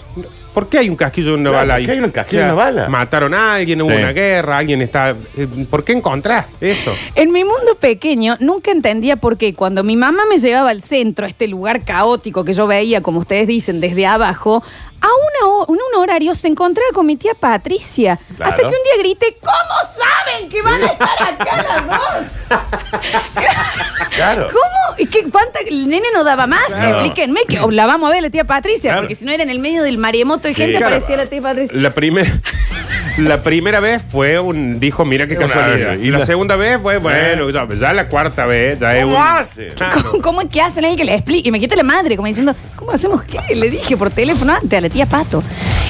¿Por 0.54 0.70
qué 0.70 0.80
hay 0.80 0.90
un 0.90 0.96
casquillo 0.96 1.30
de 1.32 1.34
una 1.36 1.50
Claro, 1.50 1.58
bala 1.68 1.74
¿por 1.74 1.80
ahí? 1.80 1.86
qué 1.86 1.92
hay 1.94 2.00
un 2.00 2.12
casquillo 2.12 2.40
de 2.42 2.46
una 2.46 2.54
bala? 2.54 2.90
Mataron 2.90 3.34
a 3.34 3.56
alguien, 3.56 3.82
hubo 3.82 3.90
Sí. 3.92 3.98
una 3.98 4.12
guerra, 4.14 4.58
alguien 4.58 4.82
está. 4.82 5.16
eh, 5.36 5.48
¿Por 5.70 5.84
qué 5.84 5.94
encontrás 5.94 6.46
eso? 6.62 6.94
En 7.16 7.32
mi 7.32 7.44
mundo 7.44 7.76
pequeño 7.80 8.38
nunca 8.40 8.72
entendía 8.72 9.16
por 9.16 9.38
qué 9.38 9.54
cuando 9.54 9.84
mi 9.84 9.96
mamá 9.96 10.24
me 10.30 10.38
llevaba 10.38 10.70
al 10.70 10.84
centro, 10.84 11.26
a 11.26 11.28
este 11.30 11.48
lugar 11.48 11.84
caótico 11.84 12.44
que 12.46 12.54
yo 12.54 12.68
veía, 12.68 13.02
como 13.02 13.20
ustedes 13.20 13.48
dicen, 13.48 13.82
desde 13.82 14.06
abajo, 14.06 14.64
a 15.02 15.08
una 15.08 15.50
ho- 15.54 15.66
en 15.68 15.74
un 15.76 16.02
horario 16.02 16.34
se 16.36 16.48
encontraba 16.48 16.90
con 16.94 17.06
mi 17.06 17.18
tía 17.18 17.34
Patricia. 17.38 18.20
Claro. 18.38 18.52
Hasta 18.52 18.62
que 18.62 18.68
un 18.68 18.84
día 18.84 18.98
grité, 19.00 19.38
¿cómo 19.42 19.92
saben 19.92 20.50
que 20.50 20.62
van 20.62 20.82
a 20.82 20.86
estar 20.86 21.24
acá 21.24 21.66
las 21.68 21.88
dos? 21.88 22.60
Claro. 24.16 24.48
¿Cómo? 24.48 24.73
¿Y 24.98 25.06
qué, 25.08 25.24
¿Cuánta? 25.30 25.60
El 25.60 25.88
nene 25.88 26.08
no 26.14 26.24
daba 26.24 26.48
más. 26.48 26.66
Claro. 26.68 26.96
Explíquenme 26.98 27.42
que 27.48 27.60
o 27.60 27.72
la 27.72 27.86
vamos 27.86 28.10
a 28.10 28.14
ver 28.14 28.22
la 28.22 28.30
tía 28.30 28.44
Patricia, 28.46 28.92
Claro. 28.92 29.02
porque 29.02 29.16
si 29.16 29.26
no 29.26 29.32
era 29.32 29.44
en 29.44 29.50
el 29.50 29.60
medio 29.60 29.84
del 29.84 29.98
maremoto 29.98 30.48
de 30.48 30.54
gente, 30.54 30.78
claro. 30.78 30.88
aparecía 30.96 31.18
la 31.18 31.26
tía 31.28 31.42
Patricia. 31.42 31.78
La 31.80 31.94
primera. 31.94 32.32
La 33.18 33.44
primera 33.44 33.80
vez 33.80 34.04
fue 34.04 34.40
un. 34.40 34.80
Dijo, 34.80 35.06
mira 35.06 35.28
qué 35.28 35.36
casualidad. 35.36 35.98
y 35.98 36.08
Y 36.08 36.12
la, 36.12 36.22
segunda 36.22 36.56
vez 36.56 36.80
fue, 36.82 36.98
bueno, 36.98 37.50
ya, 37.50 37.68
ya 37.80 37.94
la 37.94 38.08
cuarta 38.08 38.46
vez, 38.46 38.80
ya 38.80 38.98
es 38.98 39.06
un. 39.06 39.12
¿Cómo 39.12 39.24
hace? 39.24 39.74
¿Cómo, 39.94 40.22
cómo 40.22 40.42
es 40.42 40.50
que 40.50 40.62
hacen 40.62 40.84
ahí 40.84 40.96
que 40.96 41.04
le 41.04 41.14
explique? 41.14 41.48
Y 41.48 41.52
me 41.52 41.60
quita 41.60 41.76
la 41.76 41.84
madre, 41.84 42.16
como 42.16 42.28
diciendo, 42.28 42.56
¿cómo 42.76 42.92
hacemos 42.92 43.24
qué? 43.24 43.56
Le 43.56 43.70
dije 43.70 43.96
por 43.98 44.10
teléfono 44.10 44.54
antes 44.54 44.78
a 44.78 44.82
la 44.82 44.90
tía 44.90 45.06
Pato. 45.06 45.44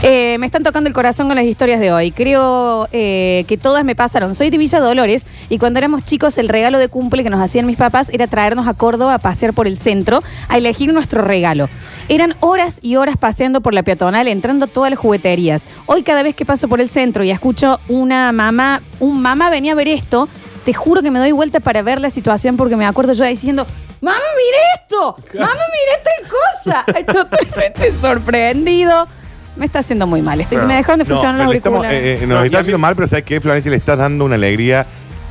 Eh, 0.06 0.38
me 0.38 0.48
están 0.48 0.64
tocando 0.64 0.90
el 0.90 0.94
corazón 0.94 1.28
con 1.28 1.38
las 1.38 1.46
historias 1.46 1.80
de 1.80 1.94
hoy. 1.94 2.12
Creo 2.12 2.90
eh, 2.92 3.46
que 3.48 3.58
todas 3.58 3.86
me 3.86 3.96
pasaron. 3.96 4.36
Soy 4.36 4.50
de 4.50 4.58
Villa 4.58 4.82
Dolores 4.82 5.26
y 5.50 5.60
cuando 5.60 5.80
éramos 5.80 6.04
chicos 6.04 6.38
el 6.38 6.50
regalo 6.50 6.78
de 6.78 6.90
cumple 6.90 7.24
que 7.24 7.30
nos 7.30 7.40
hacían 7.40 7.66
mis 7.66 7.78
papás 7.78 8.10
era 8.10 8.28
traernos 8.28 8.68
a 8.68 8.74
Córdoba 8.74 9.14
a 9.14 9.18
pasear 9.20 9.54
por 9.54 9.66
el 9.66 9.78
centro 9.78 10.22
a 10.50 10.58
elegir 10.58 10.92
nuestro 10.92 11.22
regalo. 11.22 11.70
Eran 12.10 12.36
horas 12.42 12.80
y 12.82 12.98
horas 12.98 13.16
paseando 13.18 13.62
por 13.62 13.74
la 13.74 13.84
peatonal, 13.84 14.28
entrando 14.28 14.66
a 14.66 14.68
todas 14.68 14.90
las 14.90 15.00
jugueterías. 15.00 15.64
Hoy 15.86 16.04
cada 16.04 16.22
vez 16.22 16.36
que 16.36 16.44
paso 16.44 16.68
por 16.68 16.82
el 16.82 16.90
centro 16.90 17.13
y 17.22 17.30
escucho 17.32 17.80
una 17.90 18.32
mamá, 18.32 18.82
un 19.02 19.22
mamá 19.22 19.50
venía 19.50 19.74
a 19.74 19.76
ver 19.76 19.90
esto, 19.90 20.30
te 20.66 20.74
juro 20.74 21.02
que 21.04 21.12
me 21.12 21.20
doy 21.20 21.34
vuelta 21.34 21.60
para 21.60 21.82
ver 21.82 22.00
la 22.00 22.10
situación 22.10 22.56
porque 22.58 22.78
me 22.78 22.86
acuerdo 22.86 23.12
yo 23.12 23.26
diciendo, 23.26 23.68
mamá, 24.00 24.18
mire 24.38 24.58
esto, 24.82 25.18
mamá, 25.38 25.52
mire 25.54 25.94
esta 26.00 26.84
cosa. 27.04 27.14
Totalmente 27.30 27.94
sorprendido. 28.00 29.08
Me 29.56 29.66
está 29.68 29.80
haciendo 29.80 30.08
muy 30.08 30.22
mal. 30.24 30.42
Estoy, 30.42 30.58
me 30.66 30.74
dejaron 30.76 30.98
de 31.00 31.06
funcionar 31.06 31.36
No, 31.36 31.44
los 31.44 31.52
le 31.52 31.58
estamos- 31.58 31.86
auriculares. 31.86 32.22
eh, 32.22 32.24
eh, 32.24 32.28
nos 32.28 32.40
No, 32.40 32.44
está 32.46 32.58
mí- 32.58 32.62
haciendo 32.62 32.78
mal, 32.80 32.96
pero 32.96 33.08
¿sabes 33.08 33.26
qué, 33.26 33.40
Florencia? 33.40 33.70
Le 33.70 33.78
estás 33.78 34.00
dando 34.00 34.26
una 34.26 34.34
alegría 34.36 34.88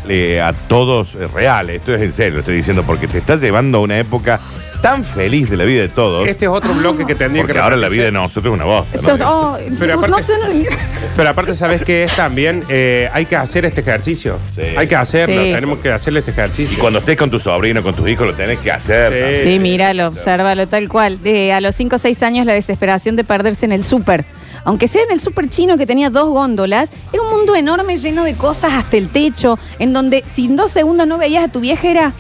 eh, 0.08 0.40
a 0.40 0.52
todos 0.52 1.14
eh, 1.17 1.26
real. 1.26 1.70
Esto 1.70 1.93
es 1.94 2.02
en 2.02 2.12
serio, 2.12 2.35
lo 2.35 2.38
estoy 2.40 2.55
diciendo, 2.56 2.85
porque 2.87 3.08
te 3.08 3.19
estás 3.19 3.40
llevando 3.40 3.78
a 3.78 3.81
una 3.81 3.99
época 3.99 4.38
tan 4.82 5.05
feliz 5.05 5.49
de 5.49 5.56
la 5.56 5.64
vida 5.64 5.82
de 5.82 5.88
todos. 5.88 6.29
Este 6.29 6.44
es 6.46 6.50
otro 6.50 6.75
bloque 6.75 7.06
que 7.06 7.14
tendría 7.14 7.43
porque 7.43 7.55
que 7.55 7.58
ahora 7.61 7.76
la 7.76 7.88
vida 7.88 8.05
de 8.05 8.12
nosotros 8.12 8.52
es 8.52 8.61
una 8.61 8.64
voz. 8.64 8.87
Esto- 8.93 9.14
oh, 9.25 9.56
Pero 9.79 9.94
no 9.96 10.06
aparte- 10.06 10.23
sé, 10.25 10.32
no- 10.38 10.76
Pero 11.17 11.29
aparte, 11.29 11.55
¿sabes 11.55 11.82
qué 11.84 12.05
es 12.05 12.17
también? 12.17 12.62
Eh, 12.69 13.08
hay 13.12 13.26
que 13.26 13.37
hacer 13.37 13.64
este 13.64 13.81
ejercicio. 13.82 14.38
Sí. 14.55 14.62
Hay 14.76 14.87
que 14.88 14.96
hacerlo, 14.96 15.43
Sí. 15.43 15.52
tenemos 15.52 15.79
que 15.79 15.90
hacerle 15.93 16.19
este 16.20 16.32
ejercicio. 16.32 16.76
Y 16.76 16.81
cuando 16.81 16.99
estés 16.99 17.17
con 17.17 17.31
tu 17.31 17.38
sobrino, 17.38 17.83
con 17.83 17.95
tus 17.95 18.09
hijos, 18.09 18.26
lo 18.26 18.35
tenés 18.35 18.59
que 18.59 18.71
hacer. 18.73 19.37
Sí. 19.37 19.52
Sí, 19.52 19.59
míralo, 19.59 20.09
obsérvalo 20.09 20.66
tal 20.66 20.88
cual. 20.88 21.18
A 21.54 21.61
los 21.61 21.75
5 21.76 21.97
o 21.97 21.99
6 21.99 22.23
años 22.23 22.45
la 22.47 22.54
desesperación 22.54 23.14
de 23.16 23.25
perderse 23.25 23.64
en 23.66 23.73
el 23.73 23.85
súper. 23.85 24.25
Aunque 24.64 24.88
sea 24.88 25.02
en 25.02 25.11
el 25.12 25.21
súper 25.21 25.49
chino 25.49 25.76
que 25.76 25.87
tenía 25.87 26.09
dos 26.11 26.28
góndolas, 26.28 26.90
era 27.12 27.23
un 27.23 27.30
mundo 27.30 27.54
enorme 27.57 27.97
lleno 27.97 28.25
de 28.25 28.35
cosas 28.35 28.73
hasta 28.75 28.97
el 28.97 29.09
techo, 29.09 29.59
en 29.78 29.92
donde 29.92 30.23
si 30.26 30.47
en 30.47 30.57
dos 30.57 30.71
segundos 30.71 31.07
no 31.07 31.18
veías 31.18 31.45
a 31.45 31.49
tu 31.49 31.61
vieja 31.61 31.88
era... 31.88 32.12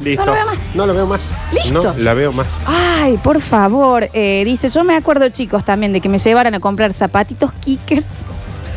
Listo. 0.00 0.24
No 0.24 0.32
lo 0.32 0.34
veo 0.34 0.46
más. 0.46 0.58
No 0.74 0.86
lo 0.86 0.94
veo 0.94 1.06
más. 1.06 1.32
Listo. 1.52 1.82
No 1.82 1.94
la 1.98 2.14
veo 2.14 2.32
más. 2.32 2.46
Ay, 2.66 3.18
por 3.22 3.40
favor. 3.40 4.08
Eh, 4.12 4.42
dice, 4.44 4.68
yo 4.68 4.82
me 4.84 4.96
acuerdo 4.96 5.28
chicos 5.28 5.64
también 5.64 5.92
de 5.92 6.00
que 6.00 6.08
me 6.08 6.18
llevaran 6.18 6.54
a 6.54 6.60
comprar 6.60 6.92
zapatitos 6.92 7.52
kickers. 7.64 8.04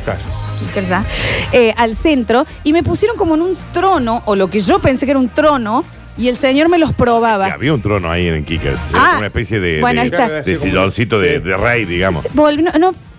Claro. 0.04 0.20
kickers, 0.60 0.92
¿ah? 0.92 1.06
Eh, 1.54 1.74
al 1.78 1.96
centro 1.96 2.46
y 2.64 2.74
me 2.74 2.84
pusieron 2.84 3.18
como 3.18 3.36
en 3.36 3.42
un 3.42 3.58
trono, 3.72 4.22
o 4.26 4.36
lo 4.36 4.50
que 4.50 4.60
yo 4.60 4.80
pensé 4.80 5.06
que 5.06 5.12
era 5.12 5.20
un 5.20 5.30
trono, 5.30 5.84
y 6.18 6.28
el 6.28 6.38
señor 6.38 6.70
me 6.70 6.78
los 6.78 6.94
probaba. 6.94 7.46
había 7.48 7.74
un 7.74 7.82
trono 7.82 8.12
ahí 8.12 8.28
en 8.28 8.44
Kickers. 8.46 8.80
Era 8.92 9.14
Ah, 9.14 9.16
una 9.18 9.28
especie 9.28 9.60
de, 9.60 9.80
bueno, 9.82 10.04
de, 10.04 10.56
silloncito 10.58 11.20
de, 11.20 11.40
de 11.40 11.58
rey, 11.58 11.86
digamos. 11.86 12.24
No, 12.36 12.50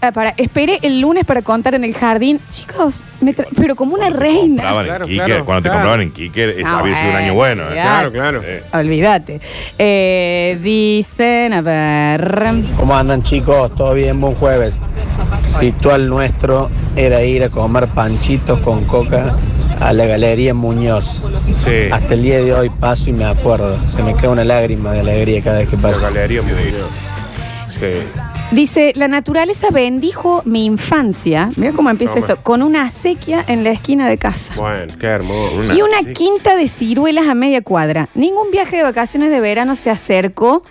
ah, 0.04 0.12
para, 0.12 0.30
esperé 0.36 0.78
el 0.82 1.00
lunes 1.00 1.24
para 1.24 1.42
contar 1.42 1.74
en 1.74 1.84
el 1.84 1.94
jardín. 1.94 2.40
Chicos, 2.48 3.04
me 3.20 3.34
tra- 3.34 3.46
pero 3.56 3.74
como 3.76 3.94
una 3.94 4.10
reina. 4.10 4.62
Compraban 4.62 4.84
Claro, 4.86 5.06
claro, 5.06 5.44
cuando 5.44 5.62
te 5.62 5.68
claro. 5.68 5.74
compraban 5.80 6.00
en 6.02 6.12
Kicker, 6.12 6.48
eso 6.50 6.68
Ah, 6.68 6.78
había 6.80 6.96
sido 6.98 7.10
un 7.10 7.16
año 7.16 7.34
bueno. 7.34 7.62
¿eh? 7.64 7.72
Claro, 7.72 8.12
claro. 8.12 8.42
Eh, 8.44 8.62
Olvídate. 8.72 9.40
Eh, 9.78 10.58
dicen, 10.62 11.52
a 11.52 11.60
ver. 11.60 12.64
¿Cómo 12.76 12.96
andan 12.96 13.22
chicos? 13.22 13.74
¿Todo 13.74 13.94
bien? 13.94 14.20
Buen 14.20 14.34
jueves. 14.34 14.80
Ritual 15.60 16.08
nuestro 16.08 16.70
era 16.96 17.22
ir 17.24 17.44
a 17.44 17.48
comer 17.48 17.86
panchitos 17.88 18.58
con 18.60 18.84
coca 18.84 19.34
a 19.80 19.92
la 19.92 20.06
Galería 20.06 20.54
Muñoz. 20.54 21.22
Sí. 21.64 21.90
Hasta 21.92 22.14
el 22.14 22.22
día 22.22 22.38
de 22.40 22.52
hoy 22.54 22.70
paso 22.70 23.10
y 23.10 23.12
me 23.12 23.24
acuerdo. 23.24 23.76
Se 23.86 24.02
me 24.02 24.14
cae 24.14 24.28
una 24.28 24.44
lágrima 24.44 24.92
de 24.92 25.00
alegría 25.00 25.42
cada 25.42 25.58
vez 25.58 25.68
que 25.68 25.76
La 25.76 25.82
paso. 25.82 26.02
galería 26.04 26.42
Muñoz. 26.42 26.90
Sí. 27.78 27.86
Dice, 28.50 28.92
la 28.94 29.08
naturaleza 29.08 29.68
bendijo 29.70 30.42
mi 30.44 30.64
infancia. 30.64 31.48
Mira 31.56 31.72
cómo 31.72 31.90
empieza 31.90 32.14
Toma. 32.14 32.26
esto. 32.26 32.40
Con 32.42 32.62
una 32.62 32.82
acequia 32.82 33.44
en 33.48 33.64
la 33.64 33.70
esquina 33.70 34.08
de 34.08 34.16
casa. 34.16 34.54
Bueno, 34.56 34.94
qué 34.98 35.06
hermoso. 35.06 35.74
Y 35.74 35.82
una 35.82 36.12
quinta 36.12 36.54
de 36.56 36.68
ciruelas 36.68 37.26
a 37.26 37.34
media 37.34 37.62
cuadra. 37.62 38.08
Ningún 38.14 38.52
viaje 38.52 38.76
de 38.76 38.84
vacaciones 38.84 39.30
de 39.30 39.40
verano 39.40 39.74
se 39.74 39.90
acercó 39.90 40.62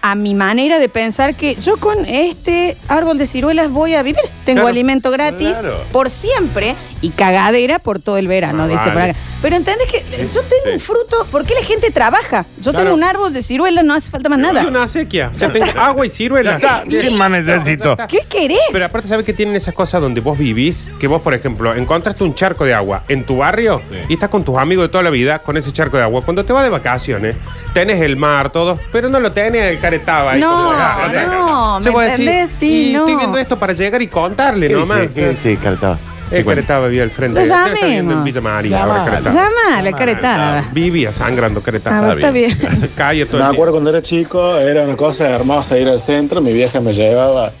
a 0.00 0.14
mi 0.14 0.34
manera 0.34 0.78
de 0.78 0.88
pensar 0.88 1.34
que 1.36 1.54
yo 1.56 1.76
con 1.76 2.04
este 2.06 2.76
árbol 2.88 3.18
de 3.18 3.26
ciruelas 3.26 3.70
voy 3.70 3.94
a 3.94 4.02
vivir. 4.02 4.22
Tengo 4.44 4.60
Claro. 4.62 4.68
alimento 4.68 5.10
gratis 5.10 5.58
Claro. 5.58 5.76
por 5.92 6.10
siempre 6.10 6.74
y 7.00 7.10
cagadera 7.10 7.78
por 7.78 8.00
todo 8.00 8.16
el 8.18 8.26
verano, 8.28 8.64
Ah, 8.64 8.68
dice 8.68 8.84
por 8.84 8.94
vale. 8.94 9.10
acá. 9.10 9.18
Pero 9.40 9.54
entendés 9.54 9.86
que 9.88 10.00
yo 10.34 10.40
tengo 10.42 10.62
sí. 10.64 10.70
un 10.72 10.80
fruto, 10.80 11.24
¿por 11.30 11.44
qué 11.44 11.54
la 11.54 11.62
gente 11.62 11.92
trabaja? 11.92 12.44
Yo 12.60 12.72
Claro. 12.72 12.78
tengo 12.86 12.96
un 12.96 13.04
árbol 13.04 13.32
de 13.32 13.42
ciruelas, 13.42 13.84
no 13.84 13.94
hace 13.94 14.10
falta 14.10 14.28
más 14.28 14.38
nada. 14.40 14.64
Y 14.64 14.66
una 14.66 14.88
sequía. 14.88 15.30
O 15.32 15.38
sea, 15.38 15.52
tengo 15.52 15.66
agua 15.78 16.04
y 16.06 16.10
ciruela. 16.10 16.58
Ya 16.58 16.78
está. 16.78 16.84
¿Qué 16.88 17.10
más 17.10 17.30
necesito? 17.30 17.96
¿Qué 18.08 18.20
querés? 18.28 18.58
Pero 18.72 18.84
aparte, 18.84 19.06
¿sabes 19.06 19.24
que 19.24 19.32
tienen 19.32 19.54
esas 19.54 19.74
cosas 19.74 20.00
donde 20.00 20.20
vos 20.20 20.36
vivís? 20.36 20.86
Que 20.98 21.06
vos, 21.06 21.22
por 21.22 21.34
ejemplo, 21.34 21.72
encontraste 21.72 22.24
un 22.24 22.34
charco 22.34 22.64
de 22.64 22.74
agua 22.74 23.04
en 23.08 23.22
tu 23.24 23.36
barrio 23.36 23.80
Sí. 23.88 23.96
y 24.08 24.14
estás 24.14 24.28
con 24.28 24.42
tus 24.44 24.56
amigos 24.58 24.84
de 24.86 24.88
toda 24.88 25.04
la 25.04 25.10
vida 25.10 25.38
con 25.38 25.56
ese 25.56 25.72
charco 25.72 25.96
de 25.98 26.02
agua. 26.02 26.22
Cuando 26.22 26.44
te 26.44 26.52
vas 26.52 26.64
de 26.64 26.70
vacaciones, 26.70 27.36
tenés 27.72 28.00
el 28.00 28.16
mar, 28.16 28.50
todo, 28.50 28.76
pero 28.90 29.08
no 29.08 29.20
lo 29.20 29.30
tenés 29.30 29.70
el 29.72 29.78
caretaba. 29.78 30.32
ahí 30.32 30.40
No, 30.40 30.50
como- 30.50 30.72
no, 30.72 31.78
¿me 31.78 31.84
Se 31.84 31.90
voy 31.90 32.04
a 32.04 32.08
decir, 32.08 32.28
entendés? 32.28 32.56
Sí, 32.58 32.90
y 32.90 32.92
no. 32.92 33.00
estoy 33.06 33.16
viendo 33.16 33.38
esto 33.38 33.56
para 33.56 33.72
llegar 33.72 34.02
y 34.02 34.08
contarle 34.08 34.66
¿Qué 34.66 34.74
nomás. 34.74 35.00
dice? 35.02 35.12
¿Qué 35.14 35.28
dice, 35.28 35.56
Caretaba? 35.62 35.96
El 36.30 36.44
caretaba 36.44 36.88
vivía 36.88 37.02
al 37.04 37.10
frente. 37.10 37.40
Lo 37.40 37.46
llamemos. 37.46 38.12
en 38.14 38.24
Villa 38.24 38.40
María. 38.40 38.84
Ahora 38.84 39.04
Caretaba. 39.04 39.34
Llamale, 39.34 39.92
caretaba. 39.92 40.64
Vivía 40.72 41.12
sangrando 41.12 41.60
caretaba. 41.62 41.98
A 41.98 42.08
ver, 42.08 42.18
está 42.18 42.30
bien. 42.30 42.50
Se 42.80 42.88
cae 42.90 43.24
todo 43.26 43.38
Me 43.38 43.44
el 43.44 43.50
día. 43.50 43.54
acuerdo 43.54 43.72
cuando 43.72 43.90
era 43.90 44.02
chico, 44.02 44.56
era 44.58 44.82
una 44.84 44.96
cosa 44.96 45.28
hermosa 45.30 45.78
ir 45.78 45.88
al 45.88 46.00
centro, 46.00 46.40
mi 46.40 46.52
vieja 46.52 46.80
me 46.80 46.92
llevaba 46.92 47.52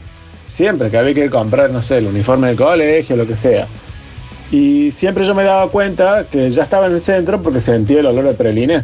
siempre 0.46 0.90
que 0.90 0.98
había 0.98 1.14
que 1.14 1.30
comprar, 1.30 1.70
no 1.70 1.82
sé, 1.82 1.98
el 1.98 2.06
uniforme 2.06 2.48
del 2.48 2.56
colegio, 2.56 3.16
lo 3.16 3.26
que 3.26 3.36
sea. 3.36 3.66
Y 4.50 4.90
siempre 4.92 5.24
yo 5.26 5.34
me 5.34 5.44
daba 5.44 5.68
cuenta 5.70 6.24
que 6.30 6.50
ya 6.50 6.62
estaba 6.62 6.86
en 6.86 6.92
el 6.94 7.00
centro 7.00 7.42
porque 7.42 7.60
sentía 7.60 8.00
el 8.00 8.06
olor 8.06 8.24
de 8.24 8.34
preliné. 8.34 8.82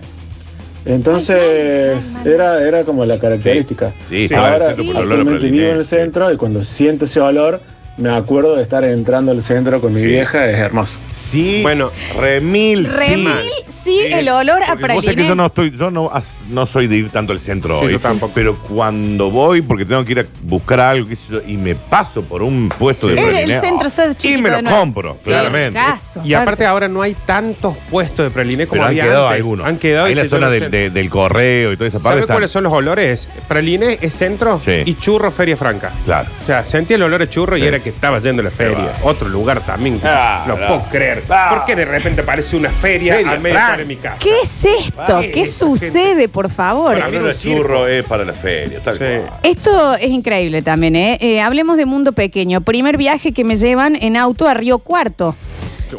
Entonces 0.87 2.17
era, 2.25 2.63
era 2.67 2.85
como 2.85 3.05
la 3.07 3.19
característica. 3.19 3.93
Sí, 4.09 4.29
sí, 4.29 4.35
Ahora 4.35 4.71
estaba 4.71 4.71
en 4.71 4.71
el 4.71 4.75
centro 4.77 4.93
por 4.93 4.97
el 4.97 5.03
olor 5.03 5.13
a 5.13 5.21
actualmente 5.21 5.51
vivo 5.51 5.71
en 5.71 5.77
el 5.79 5.85
centro 5.85 6.33
y 6.33 6.37
cuando 6.37 6.63
siento 6.63 7.05
ese 7.07 7.21
olor 7.21 7.61
me 7.97 8.11
acuerdo 8.11 8.57
de 8.57 8.63
estar 8.63 8.85
entrando 8.85 9.33
al 9.33 9.41
centro 9.43 9.81
con 9.81 9.93
mi 9.95 10.01
Sí. 10.01 10.07
vieja, 10.07 10.49
es 10.51 10.59
hermoso. 10.59 10.99
Sí. 11.11 11.61
Bueno. 11.63 11.91
remil. 12.19 12.89
sí. 12.91 12.97
Remil, 12.97 13.37
sí, 13.85 14.01
el 14.11 14.29
olor 14.29 14.63
a 14.63 14.77
Porque 14.77 14.95
vos 14.95 15.05
sabés 15.05 15.05
que 15.05 15.05
praliné. 15.15 15.29
yo 15.29 15.35
no 15.35 15.47
estoy, 15.47 15.71
yo 15.77 15.91
no, 15.91 16.11
as- 16.13 16.33
no 16.49 16.67
soy 16.67 16.87
de 16.87 16.97
ir 16.97 17.11
tanto 17.11 17.33
al 17.33 17.41
centro 17.41 17.81
Sí, 17.81 17.87
hoy. 17.87 17.93
yo 17.93 17.99
tampoco. 18.01 18.33
Pero 18.35 18.57
cuando 18.57 19.31
voy, 19.31 19.61
porque 19.63 19.85
tengo 19.85 20.05
que 20.05 20.13
ir 20.13 20.21
a 20.21 20.25
buscar 20.43 20.81
algo, 20.81 21.09
qué 21.09 21.17
sé 21.17 21.27
yo, 21.31 21.41
y 21.47 21.57
me 21.57 21.75
paso 21.75 22.23
por 22.23 22.43
un 22.43 22.69
puesto 22.69 23.07
de 23.09 23.15
Es 23.15 23.21
praliné, 23.21 23.55
el 23.55 23.61
centro, 23.61 23.87
oh, 23.89 23.91
sos 23.91 24.17
chiquito 24.17 24.39
Y 24.39 24.43
me 24.43 24.51
de 24.51 24.57
lo 24.57 24.63
nuevo. 24.63 24.79
compro, 24.79 25.17
Sí, 25.21 25.31
claramente. 25.31 25.79
caso, 25.79 26.21
Y 26.25 26.35
aparte 26.35 26.59
claro. 26.59 26.73
ahora 26.73 26.89
no 26.89 27.03
hay 27.03 27.15
tantos 27.27 27.75
puestos 27.91 28.25
de 28.27 28.31
praliné 28.31 28.67
como 28.67 28.75
Pero 28.81 28.85
han 28.85 28.91
había 28.91 29.05
quedado 29.05 29.27
antes. 29.29 29.41
algunos. 29.41 29.67
Han 29.67 29.77
quedado 29.79 30.07
Ahí 30.07 30.13
y 30.13 30.15
la 30.15 30.23
que 30.23 30.29
zona 30.29 30.47
no 30.47 30.53
del, 30.53 30.61
sé. 30.63 30.69
de- 30.71 30.91
del 30.91 31.11
correo 31.11 31.73
y 31.73 31.77
toda 31.77 31.89
esa 31.89 31.99
parte. 31.99 32.09
¿Sabe 32.09 32.21
está- 32.23 32.35
cuáles 32.35 32.51
son 32.51 32.65
los 32.65 32.73
olores? 32.73 33.29
Praliné 33.49 33.99
es 34.01 34.15
centro 34.15 34.61
Sí. 34.65 34.83
y 34.85 34.95
churro 34.95 35.31
Feria 35.31 35.57
Franca. 35.57 35.93
Claro. 36.05 36.29
O 36.43 36.47
sea, 36.47 36.65
sentí 36.65 36.95
el 36.95 37.03
olor 37.03 37.23
a 37.23 37.29
churro 37.29 37.57
y 37.57 37.63
era 37.63 37.81
que 37.85 37.91
estaba 37.91 38.19
yendo 38.19 38.41
a 38.41 38.45
la 38.47 38.51
feria. 38.51 38.79
va. 38.79 38.93
Otro 39.05 39.29
lugar 39.29 39.61
también. 39.61 40.01
que 40.01 40.09
Ah, 40.09 40.45
no 40.49 40.57
no. 40.57 40.67
puedo 40.67 40.83
creer. 40.91 41.23
Ah. 41.29 41.49
¿Por 41.51 41.65
qué 41.67 41.77
de 41.77 41.85
repente 41.85 42.23
aparece 42.23 42.57
una 42.57 42.71
feria, 42.71 43.15
Feria 43.15 43.31
al 43.31 43.41
medio 43.41 43.59
de 43.77 43.85
mi 43.85 43.97
casa? 43.97 44.17
¿Qué 44.19 44.41
es 44.43 44.65
esto? 44.65 45.21
¿Qué 45.21 45.43
esa 45.43 45.61
sucede, 45.61 46.29
por 46.29 46.51
favor? 46.51 46.95
Para 46.99 47.09
mí 47.09 47.19
circo. 47.35 47.63
churro 47.63 47.87
es 47.87 48.05
para 48.05 48.25
la 48.25 48.33
feria, 48.33 48.81
tal 48.81 48.95
Sí. 48.95 48.99
cual. 49.05 49.39
Esto 49.45 49.95
es 49.95 50.11
increíble 50.11 50.63
también, 50.63 50.97
¿eh? 50.97 51.19
Eh, 51.21 51.41
Hablemos 51.41 51.77
de 51.77 51.85
mundo 51.85 52.13
pequeño. 52.13 52.63
Primer 52.63 52.97
viaje 52.97 53.33
que 53.33 53.45
me 53.45 53.57
llevan 53.57 53.95
en 53.97 54.17
auto 54.17 54.49
a 54.49 54.55
Río 54.55 54.79
Cuarto. 54.79 55.37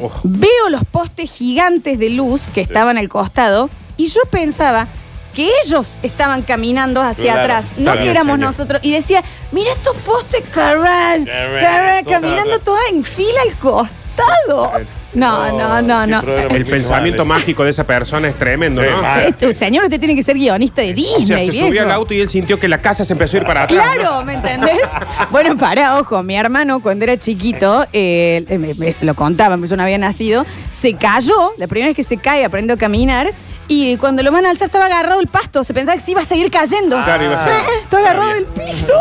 Oh, 0.02 0.12
Veo 0.24 0.70
los 0.72 0.84
postes 0.84 1.32
gigantes 1.32 2.00
de 2.00 2.10
luz 2.10 2.48
que 2.54 2.60
estaban 2.62 2.98
al 2.98 3.08
costado 3.08 3.70
y 3.96 4.08
yo 4.08 4.22
pensaba 4.30 4.88
que 5.36 5.52
ellos 5.66 6.00
estaban 6.02 6.42
caminando 6.44 7.02
hacia 7.02 7.34
Claro, 7.34 7.42
atrás, 7.42 7.66
no 7.78 7.84
claro, 7.92 8.02
que 8.02 8.10
éramos 8.10 8.36
señor. 8.36 8.50
nosotros. 8.52 8.80
Y 8.84 8.92
decía, 8.92 9.24
mira 9.52 9.72
estos 9.74 9.96
postes, 9.98 10.44
Carral, 10.54 11.26
Carral, 11.26 11.62
Carral, 11.64 12.04
toda 12.06 12.20
caminando 12.22 12.60
toda 12.60 12.80
en 12.92 13.04
fila 13.04 13.42
al 13.48 13.56
costado. 13.58 14.72
No, 15.14 15.50
no, 15.58 15.82
no, 15.82 16.06
no. 16.06 16.20
el 16.50 16.66
pensamiento 16.66 17.24
mágico 17.24 17.64
de 17.64 17.70
esa 17.70 17.86
persona 17.86 18.28
es 18.28 18.36
tremendo, 18.38 18.82
Sí, 18.84 18.90
¿no? 18.90 19.02
mal. 19.02 19.22
Este 19.22 19.54
señor, 19.54 19.86
usted 19.86 19.98
tiene 19.98 20.14
que 20.14 20.24
ser 20.24 20.36
guionista 20.36 20.82
de 20.82 20.92
O 20.92 20.94
Disney, 20.94 21.26
sea, 21.26 21.40
se 21.40 21.52
viejo. 21.52 21.68
subió 21.68 21.82
al 21.84 21.92
auto 21.92 22.14
y 22.14 22.20
él 22.20 22.28
sintió 22.30 22.60
que 22.60 22.68
la 22.68 22.80
casa 22.82 23.06
se 23.06 23.14
empezó 23.14 23.38
a 23.38 23.40
ir 23.40 23.46
para 23.46 23.64
atrás. 23.64 23.86
¿no? 23.86 23.94
Claro, 24.02 24.24
¿me 24.26 24.34
entendés? 24.34 24.78
bueno, 25.32 25.58
para, 25.58 25.98
ojo, 26.00 26.22
mi 26.22 26.36
hermano 26.36 26.82
cuando 26.82 27.06
era 27.06 27.18
chiquito, 27.18 27.86
eh, 27.94 28.44
eh, 28.50 28.58
me- 28.58 28.74
me- 28.74 28.90
esto 28.90 29.06
lo 29.06 29.14
contaba, 29.16 29.58
yo 29.58 29.78
no 29.78 29.84
había 29.84 29.98
nacido, 29.98 30.46
se 30.70 30.96
cayó, 30.96 31.54
la 31.58 31.68
primera 31.68 31.88
vez 31.88 31.96
que 31.96 32.04
se 32.04 32.18
cae 32.18 32.44
aprendió 32.44 32.76
a 32.76 32.78
caminar 32.78 33.32
y 33.68 33.98
cuando 33.98 34.22
lo 34.24 34.32
van 34.32 34.46
a 34.46 34.52
alzar 34.52 34.68
estaba 34.68 34.86
agarrado 34.86 35.20
el 35.20 35.28
pasto, 35.28 35.64
se 35.64 35.74
pensaba 35.74 35.98
que 35.98 36.04
se 36.04 36.12
iba 36.12 36.22
a 36.22 36.26
seguir 36.26 36.52
cayendo. 36.52 36.96
Claro, 37.04 37.24
iba 37.26 37.36
a 37.36 37.44
ser- 37.44 37.52
Eh, 37.52 37.64
Estaba 37.84 38.04
agarrado 38.04 38.30
del 38.34 38.46
piso 38.46 38.94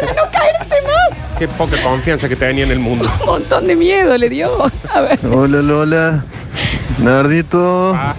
para 0.00 0.12
no 0.14 0.30
caerse 0.30 0.74
más. 0.86 1.38
Qué 1.38 1.46
poca 1.48 1.80
confianza 1.82 2.28
que 2.28 2.36
tenía 2.36 2.64
en 2.64 2.70
el 2.72 2.78
mundo. 2.80 3.08
Un 3.20 3.26
montón 3.26 3.66
de 3.66 3.76
miedo 3.76 4.16
le 4.18 4.28
dio. 4.28 4.50
A 4.92 5.00
ver. 5.00 5.18
Hola 5.32 5.62
Lola, 5.62 6.24
Nardito, 6.98 7.94
Ah. 7.94 8.14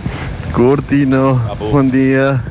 Curtino, 0.55 1.43
Papu. 1.49 1.65
buen 1.69 1.91
día. 1.91 2.41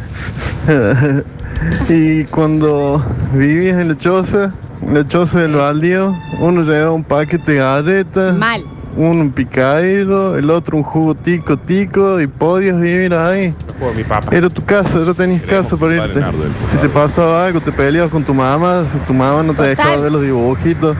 y 1.88 2.24
cuando 2.24 3.02
vivías 3.32 3.78
en 3.78 3.88
la 3.88 3.98
choza, 3.98 4.52
en 4.82 4.94
la 4.94 5.08
choza 5.08 5.40
del 5.40 5.54
baldío, 5.54 6.14
uno 6.38 6.62
llevaba 6.62 6.92
un 6.92 7.04
paquete 7.04 7.52
de 7.52 7.58
galletas, 7.58 8.34
Mal. 8.36 8.62
Uno 8.98 9.22
un 9.22 9.30
picadillo, 9.30 10.36
el 10.36 10.50
otro 10.50 10.76
un 10.76 10.82
jugo 10.82 11.14
tico 11.14 11.56
tico 11.56 12.20
y 12.20 12.26
podías 12.26 12.80
vivir 12.80 13.14
ahí. 13.14 13.54
Lo 13.68 13.74
juego 13.74 13.94
mi 13.94 14.02
papá. 14.02 14.34
Era 14.34 14.48
tu 14.50 14.64
casa, 14.64 14.98
ya 15.06 15.14
tenías 15.14 15.42
casa 15.42 15.76
para 15.76 15.94
irte. 15.94 16.20
Si 16.68 16.76
te 16.78 16.88
pasaba 16.88 17.46
algo, 17.46 17.60
te 17.60 17.70
peleabas 17.70 18.10
con 18.10 18.24
tu 18.24 18.34
mamá, 18.34 18.82
si 18.92 18.98
tu 19.06 19.14
mamá 19.14 19.44
no 19.44 19.52
te 19.52 19.58
Total. 19.58 19.76
dejaba 19.76 19.96
ver 19.98 20.12
los 20.12 20.22
dibujitos, 20.22 20.96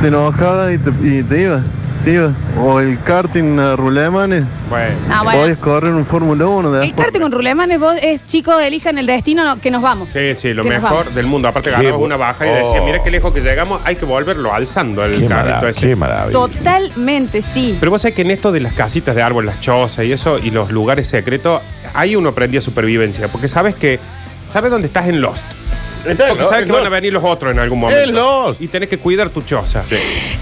te 0.00 0.08
enojabas 0.08 0.72
y 0.72 0.78
te, 0.78 0.90
y 1.06 1.22
te 1.22 1.42
ibas, 1.42 1.62
O 2.58 2.80
el 2.80 2.98
karting 3.02 3.58
a 3.58 3.76
rulemanes, 3.76 4.44
Bueno. 4.70 4.94
Ah, 5.10 5.22
bueno. 5.22 5.40
podías 5.40 5.58
correr 5.58 5.92
un 5.92 6.06
Fórmula 6.06 6.46
1 6.46 6.74
El 6.74 6.80
después. 6.88 7.04
karting 7.06 7.20
con 7.20 7.30
rulemanes, 7.32 7.78
vos 7.78 7.94
es 8.02 8.26
chico, 8.26 8.58
elijan 8.58 8.96
el 8.96 9.04
destino 9.06 9.44
no, 9.44 9.60
que 9.60 9.70
nos 9.70 9.82
vamos. 9.82 10.08
Sí, 10.12 10.34
sí, 10.34 10.54
lo 10.54 10.64
mejor 10.64 11.10
del 11.12 11.26
mundo. 11.26 11.48
Aparte, 11.48 11.70
bu- 11.74 11.98
una 11.98 12.16
baja 12.16 12.46
y 12.46 12.50
decía, 12.54 12.80
Oh. 12.80 12.86
mira 12.86 13.02
qué 13.02 13.10
lejos 13.10 13.34
que 13.34 13.40
llegamos, 13.42 13.80
hay 13.84 13.96
que 13.96 14.06
volverlo 14.06 14.52
alzando 14.52 15.04
el 15.04 15.20
Qué, 15.20 15.26
carrito 15.26 15.68
ese. 15.68 15.88
qué 15.88 15.96
maravilla. 15.96 16.32
Totalmente, 16.32 17.42
sí. 17.42 17.76
Pero 17.78 17.90
vos 17.90 18.00
sabés 18.02 18.14
que 18.14 18.22
en 18.22 18.30
esto 18.30 18.50
de 18.50 18.60
las 18.60 18.72
casitas 18.72 19.14
de 19.14 19.22
árbol, 19.22 19.44
las 19.46 19.60
chozas 19.60 20.04
y 20.06 20.12
eso, 20.12 20.38
y 20.38 20.50
los 20.50 20.70
lugares 20.70 21.06
secretos, 21.06 21.60
ahí 21.92 22.16
uno 22.16 22.30
aprendía 22.30 22.60
supervivencia. 22.62 23.28
Porque 23.28 23.46
sabes 23.48 23.74
que, 23.74 24.00
sabes 24.52 24.70
dónde 24.70 24.86
estás 24.86 25.06
en 25.06 25.20
Lost. 25.20 25.42
Porque 26.02 26.44
sabes 26.44 26.64
que 26.66 26.72
van 26.72 26.86
a 26.86 26.88
venir 26.88 27.12
los 27.12 27.22
otros 27.24 27.52
en 27.52 27.58
algún 27.58 27.80
momento. 27.80 28.02
Es 28.02 28.10
Lost. 28.10 28.60
Y 28.60 28.68
tenés 28.68 28.88
que 28.88 28.98
cuidar 28.98 29.30
tu 29.30 29.42
choza. 29.42 29.84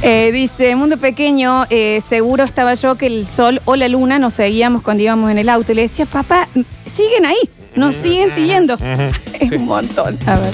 Eh, 0.02 0.30
dice, 0.32 0.74
mundo 0.76 0.96
pequeño, 0.96 1.66
eh, 1.70 2.00
seguro 2.06 2.44
estaba 2.44 2.74
yo 2.74 2.96
que 2.96 3.06
el 3.06 3.28
sol 3.28 3.60
o 3.64 3.76
la 3.76 3.88
luna 3.88 4.18
nos 4.18 4.34
seguíamos 4.34 4.82
cuando 4.82 5.02
íbamos 5.02 5.30
en 5.30 5.38
el 5.38 5.48
auto. 5.48 5.72
Y 5.72 5.74
le 5.76 5.82
decía, 5.82 6.06
papá, 6.06 6.48
siguen 6.86 7.26
ahí, 7.26 7.50
nos 7.74 7.96
siguen 7.96 8.30
siguiendo. 8.30 8.74
es 9.40 9.50
un 9.52 9.66
montón. 9.66 10.18
A 10.26 10.36
ver, 10.36 10.50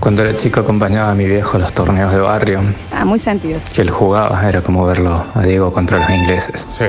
Cuando 0.00 0.22
era 0.22 0.36
chico 0.36 0.60
acompañaba 0.60 1.12
a 1.12 1.14
mi 1.14 1.26
viejo 1.26 1.56
a 1.56 1.60
los 1.60 1.72
torneos 1.72 2.12
de 2.12 2.20
barrio. 2.20 2.60
ah, 2.92 3.04
muy 3.04 3.18
sentido. 3.18 3.58
Que 3.74 3.82
él 3.82 3.90
jugaba, 3.90 4.46
era 4.48 4.60
como 4.60 4.84
verlo 4.86 5.24
a 5.34 5.42
Diego 5.42 5.72
contra 5.72 5.98
los 5.98 6.10
ingleses. 6.10 6.66
Sí. 6.76 6.84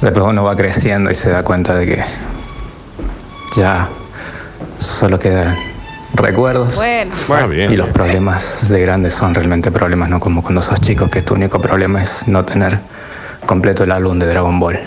Después 0.00 0.24
uno 0.26 0.44
va 0.44 0.54
creciendo 0.54 1.10
y 1.10 1.14
se 1.16 1.30
da 1.30 1.42
cuenta 1.42 1.74
de 1.74 1.86
que 1.86 2.04
ya 3.56 3.88
solo 4.78 5.18
quedan 5.18 5.56
recuerdos. 6.14 6.76
Bueno, 6.76 7.12
Bueno, 7.28 7.48
bien. 7.48 7.72
Y 7.72 7.76
los 7.76 7.88
problemas 7.88 8.68
de 8.68 8.80
grandes 8.80 9.14
son 9.14 9.34
realmente 9.34 9.70
problemas, 9.70 10.08
no 10.08 10.20
como 10.20 10.42
cuando 10.42 10.62
sos 10.62 10.80
chico, 10.80 11.08
que 11.08 11.22
tu 11.22 11.34
único 11.34 11.60
problema 11.60 12.02
es 12.02 12.26
no 12.26 12.44
tener 12.44 12.78
completo 13.46 13.84
el 13.84 13.92
álbum 13.92 14.18
de 14.18 14.26
Dragon 14.26 14.58
Ball. 14.58 14.78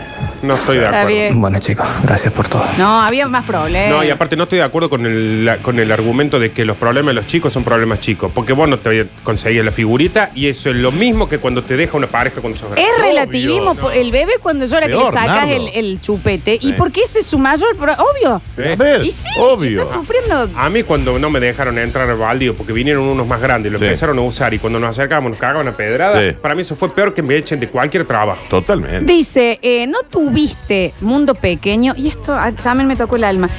No 0.42 0.56
estoy 0.56 0.78
de 0.78 0.86
Está 0.86 1.02
acuerdo. 1.02 1.18
bien. 1.20 1.42
Bueno 1.42 1.60
chicos, 1.60 1.86
gracias 2.04 2.34
por 2.34 2.48
todo. 2.48 2.64
no, 2.78 3.02
había 3.02 3.28
más 3.28 3.46
problemas. 3.46 3.90
No, 3.92 4.04
y 4.04 4.10
aparte 4.10 4.36
no 4.36 4.44
estoy 4.44 4.58
de 4.60 4.66
acuerdo 4.66 4.90
con 4.90 5.06
el, 5.06 5.46
la- 5.46 5.58
con 5.58 5.80
el 5.80 5.92
argumento 5.92 6.40
de 6.40 6.52
que 6.52 6.66
los 6.66 6.78
problemas 6.78 7.10
de 7.14 7.22
los 7.22 7.28
chicos 7.28 7.54
son 7.54 7.64
problemas 7.64 8.00
chicos. 8.00 8.32
Porque 8.34 8.54
vos 8.54 8.68
no 8.68 8.80
te 8.80 9.06
conseguís 9.24 9.64
la 9.64 9.72
figurita 9.72 10.32
y 10.34 10.48
eso 10.48 10.70
es 10.70 10.76
lo 10.78 10.92
mismo 10.92 11.30
que 11.30 11.38
cuando 11.38 11.62
te 11.64 11.78
deja 11.78 11.96
una 11.98 12.08
pareja 12.08 12.42
cuando 12.42 12.58
sos 12.58 12.72
grande. 12.72 12.90
Es 12.90 13.02
relativismo. 13.02 13.72
Obvio, 13.72 13.82
por- 13.82 13.94
El 13.94 14.12
bebé 14.12 14.34
cuando 14.42 14.66
llora 14.66 14.82
que 14.88 14.94
le 14.94 14.98
Peor, 14.98 15.14
sacas 15.14 15.46
Nardo. 15.48 15.52
el, 15.52 15.68
el 15.86 16.02
chupete. 16.02 16.56
¿Y 16.56 16.60
Sí. 16.60 16.74
por 16.74 16.92
qué 16.92 17.02
ese 17.04 17.20
es 17.20 17.28
su 17.28 17.38
mayor 17.38 17.76
pro- 17.76 17.94
Obvio. 17.94 18.42
¿Eh? 18.58 18.74
A 18.74 18.76
ver, 18.76 19.04
Y 19.06 19.12
sí, 19.12 19.28
obvio. 19.40 19.82
está 19.84 19.94
sufriendo. 19.96 20.50
A 20.56 20.70
mí 20.70 20.84
cuando 20.84 21.20
no 21.20 21.30
me 21.30 21.40
dejaron 21.40 21.78
entrar 21.78 22.10
al 22.10 22.18
baldío 22.18 22.56
porque 22.56 22.74
vinieron 22.74 23.04
unos 23.04 23.28
más 23.28 23.42
grandes 23.42 23.70
y 23.70 23.74
lo 23.74 23.80
Sí. 23.80 23.86
empezaron 23.86 24.18
a 24.18 24.22
usar 24.22 24.54
y 24.54 24.60
cuando 24.60 24.80
nos 24.80 24.90
acercábamos 24.90 25.32
nos 25.32 25.40
cagaban 25.40 25.68
a 25.68 25.78
pedrada, 25.78 26.20
Sí. 26.20 26.36
para 26.42 26.56
mí 26.56 26.62
eso 26.62 26.76
fue 26.76 26.94
peor 26.94 27.14
que 27.14 27.22
me 27.22 27.36
echen 27.36 27.60
de 27.60 27.68
cualquier 27.68 28.06
trabajo. 28.06 28.42
Totalmente. 28.50 29.12
Dice, 29.12 29.60
eh, 29.62 29.86
¿no 29.88 30.00
tuviste 30.12 30.94
mundo 31.02 31.34
pequeño? 31.34 31.94
Y 31.98 32.08
esto 32.10 32.34
ah, 32.36 32.52
también 32.52 32.88
me 32.88 32.96
tocó 32.96 33.16
el 33.16 33.24
alma. 33.24 33.50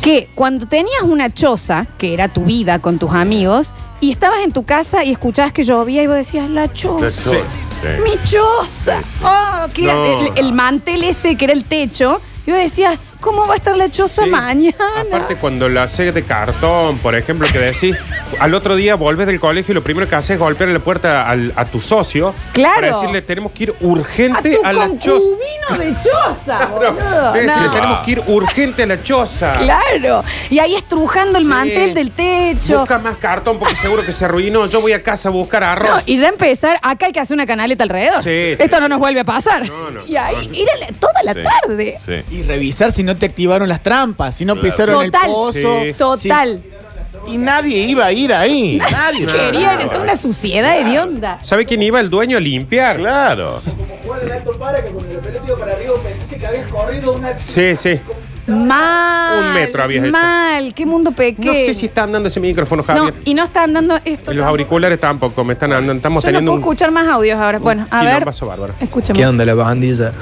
Que 0.00 0.28
cuando 0.34 0.66
tenías 0.66 1.02
una 1.02 1.32
choza, 1.32 1.86
que 1.98 2.12
era 2.14 2.28
tu 2.28 2.44
vida 2.44 2.78
con 2.80 2.98
tus 2.98 3.12
amigos, 3.12 3.72
y 4.00 4.10
estabas 4.10 4.40
en 4.44 4.52
tu 4.52 4.64
casa 4.64 5.04
y 5.04 5.12
escuchabas 5.12 5.52
que 5.52 5.62
llovía 5.62 6.02
y 6.02 6.06
vos 6.08 6.16
decías, 6.16 6.50
la 6.50 6.72
choza. 6.72 7.08
Sí. 7.10 7.30
Sí. 7.80 7.88
Mi 8.04 8.12
choza. 8.28 9.00
Oh, 9.24 9.68
que 9.72 9.84
era 9.84 9.94
No. 9.94 10.04
el, 10.26 10.32
el 10.38 10.52
mantel 10.52 11.04
ese 11.04 11.36
que 11.36 11.44
era 11.46 11.54
el 11.54 11.64
techo. 11.64 12.20
Y 12.46 12.50
vos 12.50 12.58
decías, 12.60 12.98
¿Cómo 13.22 13.46
va 13.46 13.54
a 13.54 13.56
estar 13.56 13.74
la 13.76 13.88
choza 13.88 14.24
Sí. 14.24 14.30
mañana? 14.30 14.74
Aparte, 15.08 15.36
cuando 15.36 15.68
la 15.68 15.84
haces 15.84 16.12
de 16.12 16.24
cartón, 16.24 16.98
por 16.98 17.14
ejemplo, 17.14 17.46
que 17.50 17.58
decís, 17.58 17.96
al 18.40 18.52
otro 18.54 18.74
día 18.76 18.96
volves 18.96 19.26
del 19.28 19.38
colegio 19.40 19.72
y 19.72 19.74
lo 19.76 19.82
primero 19.82 20.08
que 20.08 20.16
haces 20.16 20.30
es 20.32 20.38
golpear 20.40 20.70
la 20.70 20.80
puerta 20.80 21.28
al- 21.28 21.52
a 21.56 21.64
tu 21.64 21.80
socio. 21.80 22.34
Claro. 22.52 22.74
Para 22.74 22.86
decirle, 22.88 23.22
tenemos 23.22 23.52
que 23.52 23.62
ir 23.64 23.70
a 23.70 23.84
urgente 23.84 24.56
tu 24.56 24.66
a, 24.66 24.72
la 24.72 24.88
choza. 24.98 25.20
concubino 25.20 25.78
de 25.78 25.94
choza, 26.02 26.66
boludo. 26.72 27.32
Decirle, 27.32 27.56
No. 27.66 27.70
tenemos 27.70 27.98
que 28.00 28.10
ir 28.10 28.22
urgente 28.26 28.82
a 28.82 28.86
la 28.86 29.02
choza. 29.02 29.54
Claro. 29.54 30.24
Y 30.50 30.58
ahí 30.58 30.74
estrujando 30.74 31.38
el 31.38 31.44
mantel 31.44 31.94
del 31.94 32.10
techo. 32.10 32.80
Busca 32.80 32.98
más 32.98 33.16
cartón 33.18 33.58
porque 33.58 33.76
seguro 33.76 34.04
que 34.04 34.12
se 34.12 34.24
arruinó. 34.24 34.66
Yo 34.66 34.80
voy 34.80 34.92
a 34.92 35.02
casa 35.02 35.28
a 35.28 35.32
buscar 35.32 35.62
arroz. 35.62 35.90
No, 35.90 36.02
y 36.06 36.16
ya 36.16 36.28
empezar, 36.28 36.78
acá 36.82 37.06
hay 37.06 37.12
que 37.12 37.20
hacer 37.20 37.34
una 37.36 37.46
canaleta 37.46 37.84
alrededor. 37.84 38.22
Sí, 38.22 38.54
sí. 38.56 38.62
Esto 38.62 38.80
no 38.80 38.88
nos 38.88 38.98
vuelve 38.98 39.20
a 39.20 39.24
pasar. 39.24 39.68
No, 39.68 39.90
no, 39.90 40.04
y 40.06 40.16
ahí, 40.16 40.48
no, 40.48 40.80
la- 40.80 40.98
toda 40.98 41.22
la 41.22 41.34
Sí. 41.34 41.40
tarde. 41.42 41.98
Sí. 42.04 42.34
Y 42.34 42.42
revisar 42.42 42.90
si 42.90 43.02
no 43.04 43.11
te 43.14 43.26
activaron 43.26 43.68
las 43.68 43.82
trampas, 43.82 44.34
si 44.36 44.44
no 44.44 44.54
Claro. 44.54 44.68
pisaron 44.68 45.04
Total. 45.06 45.20
el 45.28 45.32
pozo. 45.34 45.80
Sí. 45.82 45.92
Total. 45.94 46.62
Y 47.26 47.36
nadie 47.36 47.78
iba 47.86 48.06
a 48.06 48.12
ir 48.12 48.32
ahí. 48.34 48.78
Nadie. 48.90 49.26
Querían 49.26 49.80
era 49.80 49.88
toda 49.90 50.02
una 50.02 50.16
suciedad 50.16 50.76
hedionda. 50.80 51.38
¿Sabe 51.42 51.64
quién 51.66 51.80
iba? 51.82 52.00
El 52.00 52.10
dueño 52.10 52.36
a 52.38 52.40
limpiar. 52.40 52.96
Claro. 52.96 53.62
Sí, 57.38 57.76
sí. 57.76 58.00
Mal. 58.46 59.38
Un 59.44 59.52
metro 59.54 59.82
habías 59.82 60.04
hecho. 60.04 60.12
Mal. 60.12 60.74
Qué 60.74 60.84
mundo 60.86 61.12
pequeño. 61.12 61.52
No 61.52 61.58
sé 61.58 61.74
si 61.74 61.86
está 61.86 62.04
andando 62.04 62.28
ese 62.28 62.40
micrófono, 62.40 62.82
No, 62.86 62.86
Javier. 62.94 63.14
y 63.24 63.34
no 63.34 63.44
está 63.44 63.64
andando 63.64 63.98
esto. 64.04 64.32
Y 64.32 64.36
los 64.36 64.44
auriculares 64.44 64.98
tampoco 65.00 65.44
me 65.44 65.52
están 65.54 65.72
andando. 65.72 65.92
Estamos 65.94 66.22
Yo 66.24 66.28
no 66.30 66.32
teniendo 66.38 66.50
puedo 66.52 66.56
un 66.56 66.72
escuchar 66.74 66.90
más 66.90 67.06
audios 67.08 67.38
ahora. 67.40 67.58
Bueno, 67.58 67.86
a 67.90 68.00
ver. 68.02 68.14
quilombazo 68.14 68.46
bárbaro. 68.46 68.74
Escuchemos. 68.80 69.18
¿Qué 69.18 69.26
onda 69.26 69.44
la 69.44 69.54
pandilla? 69.56 70.12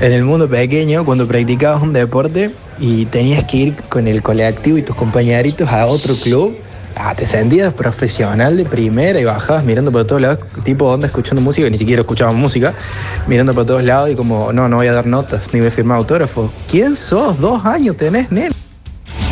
En 0.00 0.12
el 0.12 0.24
mundo 0.24 0.48
pequeño, 0.48 1.04
cuando 1.04 1.26
practicabas 1.26 1.82
un 1.82 1.92
deporte 1.92 2.50
y 2.78 3.06
tenías 3.06 3.44
que 3.44 3.56
ir 3.56 3.74
con 3.88 4.08
el 4.08 4.22
colectivo 4.22 4.78
y 4.78 4.82
tus 4.82 4.96
compañeritos 4.96 5.68
a 5.68 5.86
otro 5.86 6.14
club, 6.14 6.56
ah, 6.96 7.14
te 7.14 7.26
sentías 7.26 7.72
profesional 7.72 8.56
de 8.56 8.64
primera 8.64 9.18
y 9.20 9.24
bajabas 9.24 9.64
mirando 9.64 9.90
por 9.92 10.04
todos 10.06 10.20
lados, 10.22 10.38
tipo 10.64 10.86
onda 10.86 11.06
escuchando 11.06 11.40
música, 11.40 11.68
ni 11.70 11.78
siquiera 11.78 12.00
escuchábamos 12.02 12.40
música, 12.40 12.72
mirando 13.26 13.54
por 13.54 13.66
todos 13.66 13.82
lados 13.82 14.10
y 14.10 14.16
como, 14.16 14.52
no, 14.52 14.68
no 14.68 14.76
voy 14.76 14.86
a 14.88 14.92
dar 14.92 15.06
notas, 15.06 15.52
ni 15.52 15.60
voy 15.60 15.68
a 15.68 15.72
firmar 15.72 15.98
autógrafos. 15.98 16.50
¿Quién 16.70 16.96
sos? 16.96 17.38
Dos 17.40 17.64
años 17.66 17.96
tenés, 17.96 18.30
nene. 18.30 18.50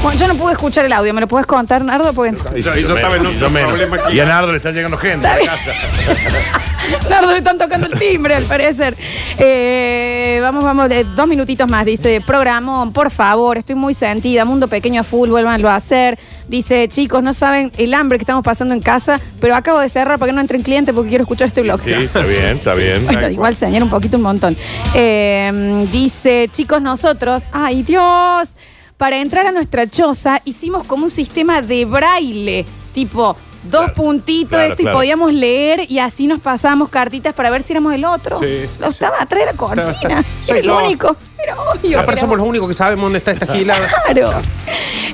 Bueno, 0.02 0.18
yo 0.20 0.28
no 0.28 0.34
pude 0.36 0.52
escuchar 0.52 0.84
el 0.84 0.92
audio. 0.92 1.12
¿Me 1.12 1.20
lo 1.20 1.26
puedes 1.26 1.46
contar, 1.46 1.84
Nardo? 1.84 2.12
Porque 2.12 2.36
Y 2.56 2.62
yo- 2.62 2.76
y 2.76 2.82
yo 2.82 2.94
estaba 2.96 3.16
en 3.16 3.24
y 3.24 3.26
otro 3.26 3.40
yo 3.40 3.50
menos. 3.50 3.70
problema 3.72 3.96
aquí. 3.96 4.14
Y 4.16 4.20
a 4.20 4.26
Nardo 4.26 4.52
le 4.52 4.58
están 4.58 4.72
llegando 4.74 4.96
gente 4.96 5.26
a 5.26 5.36
la 5.38 5.44
casa. 5.44 5.72
Nardo 7.10 7.32
le 7.32 7.38
están 7.38 7.58
tocando 7.58 7.86
el 7.86 7.98
timbre, 7.98 8.34
al 8.34 8.44
parecer. 8.44 8.96
Eh, 9.38 10.38
vamos, 10.42 10.64
vamos, 10.64 10.90
eh, 10.90 11.04
dos 11.16 11.26
minutitos 11.26 11.68
más. 11.70 11.84
Dice, 11.84 12.20
programón, 12.24 12.92
por 12.92 13.10
favor, 13.10 13.58
estoy 13.58 13.74
muy 13.74 13.94
sentida. 13.94 14.44
Mundo 14.44 14.68
pequeño 14.68 15.00
a 15.00 15.04
full, 15.04 15.28
vuélvanlo 15.28 15.68
a 15.68 15.76
hacer. 15.76 16.18
Dice, 16.48 16.88
chicos, 16.88 17.22
no 17.22 17.32
saben 17.32 17.72
el 17.76 17.92
hambre 17.94 18.18
que 18.18 18.22
estamos 18.22 18.44
pasando 18.44 18.74
en 18.74 18.80
casa, 18.80 19.20
pero 19.40 19.54
acabo 19.54 19.80
de 19.80 19.88
cerrar 19.88 20.18
para 20.18 20.30
que 20.30 20.34
no 20.34 20.40
entren 20.40 20.62
clientes 20.62 20.94
porque 20.94 21.10
quiero 21.10 21.22
escuchar 21.24 21.48
este 21.48 21.62
blog. 21.62 21.80
Sí, 21.82 21.92
está 21.92 22.22
bien, 22.22 22.46
está 22.46 22.74
bien. 22.74 23.04
Bueno, 23.04 23.28
igual 23.28 23.56
señor, 23.56 23.82
un 23.82 23.90
poquito, 23.90 24.16
un 24.16 24.22
montón. 24.22 24.56
Eh, 24.94 25.86
dice, 25.92 26.48
chicos, 26.50 26.80
nosotros, 26.80 27.42
ay 27.52 27.82
Dios, 27.82 28.50
para 28.96 29.18
entrar 29.18 29.46
a 29.46 29.52
nuestra 29.52 29.86
choza 29.88 30.40
hicimos 30.44 30.84
como 30.84 31.04
un 31.04 31.10
sistema 31.10 31.60
de 31.60 31.84
braille, 31.84 32.64
tipo 32.94 33.36
dos 33.70 33.80
Claro, 33.82 33.94
puntitos 33.94 34.50
claro, 34.50 34.70
esto, 34.70 34.82
y 34.82 34.84
claro. 34.84 34.98
podíamos 34.98 35.32
leer 35.32 35.90
y 35.90 35.98
así 35.98 36.26
nos 36.26 36.40
pasamos 36.40 36.88
cartitas 36.88 37.34
para 37.34 37.50
ver 37.50 37.62
si 37.62 37.72
éramos 37.72 37.94
el 37.94 38.04
otro. 38.04 38.38
Sí, 38.38 38.64
Lo 38.80 38.88
estaba 38.88 39.16
atrás 39.20 39.40
de 39.40 39.46
la 39.46 39.52
cortina. 39.54 40.24
Soy 40.42 40.58
Era 40.58 40.58
el 40.58 40.64
yo. 40.64 40.78
único. 40.84 41.16
Era 41.42 41.54
obvio. 41.60 41.98
Aparte 41.98 42.12
era 42.12 42.20
somos 42.22 42.36
los 42.38 42.46
únicos 42.46 42.66
que 42.68 42.74
sabemos 42.74 43.04
dónde 43.04 43.18
está 43.18 43.30
esta 43.32 43.46
gilada. 43.54 43.88
Claro. 44.12 44.40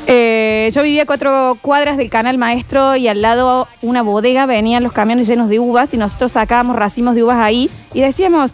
Eh, 0.07 0.71
yo 0.75 0.83
vivía 0.83 1.03
a 1.03 1.07
cuatro 1.07 1.57
cuadras 1.63 1.97
del 1.97 2.11
canal 2.11 2.37
maestro 2.39 2.97
y 2.97 3.09
al 3.09 3.23
lado 3.23 3.69
una 3.83 4.03
bodega 4.03 4.47
venían 4.47 4.83
los 4.83 4.93
camiones 4.93 5.27
llenos 5.27 5.49
de 5.49 5.59
uvas 5.59 5.95
y 5.95 5.97
nosotros 5.97 6.33
sacábamos 6.33 6.77
racimos 6.77 7.15
de 7.15 7.23
uvas 7.25 7.39
ahí 7.39 7.71
y 7.95 8.01
decíamos, 8.03 8.51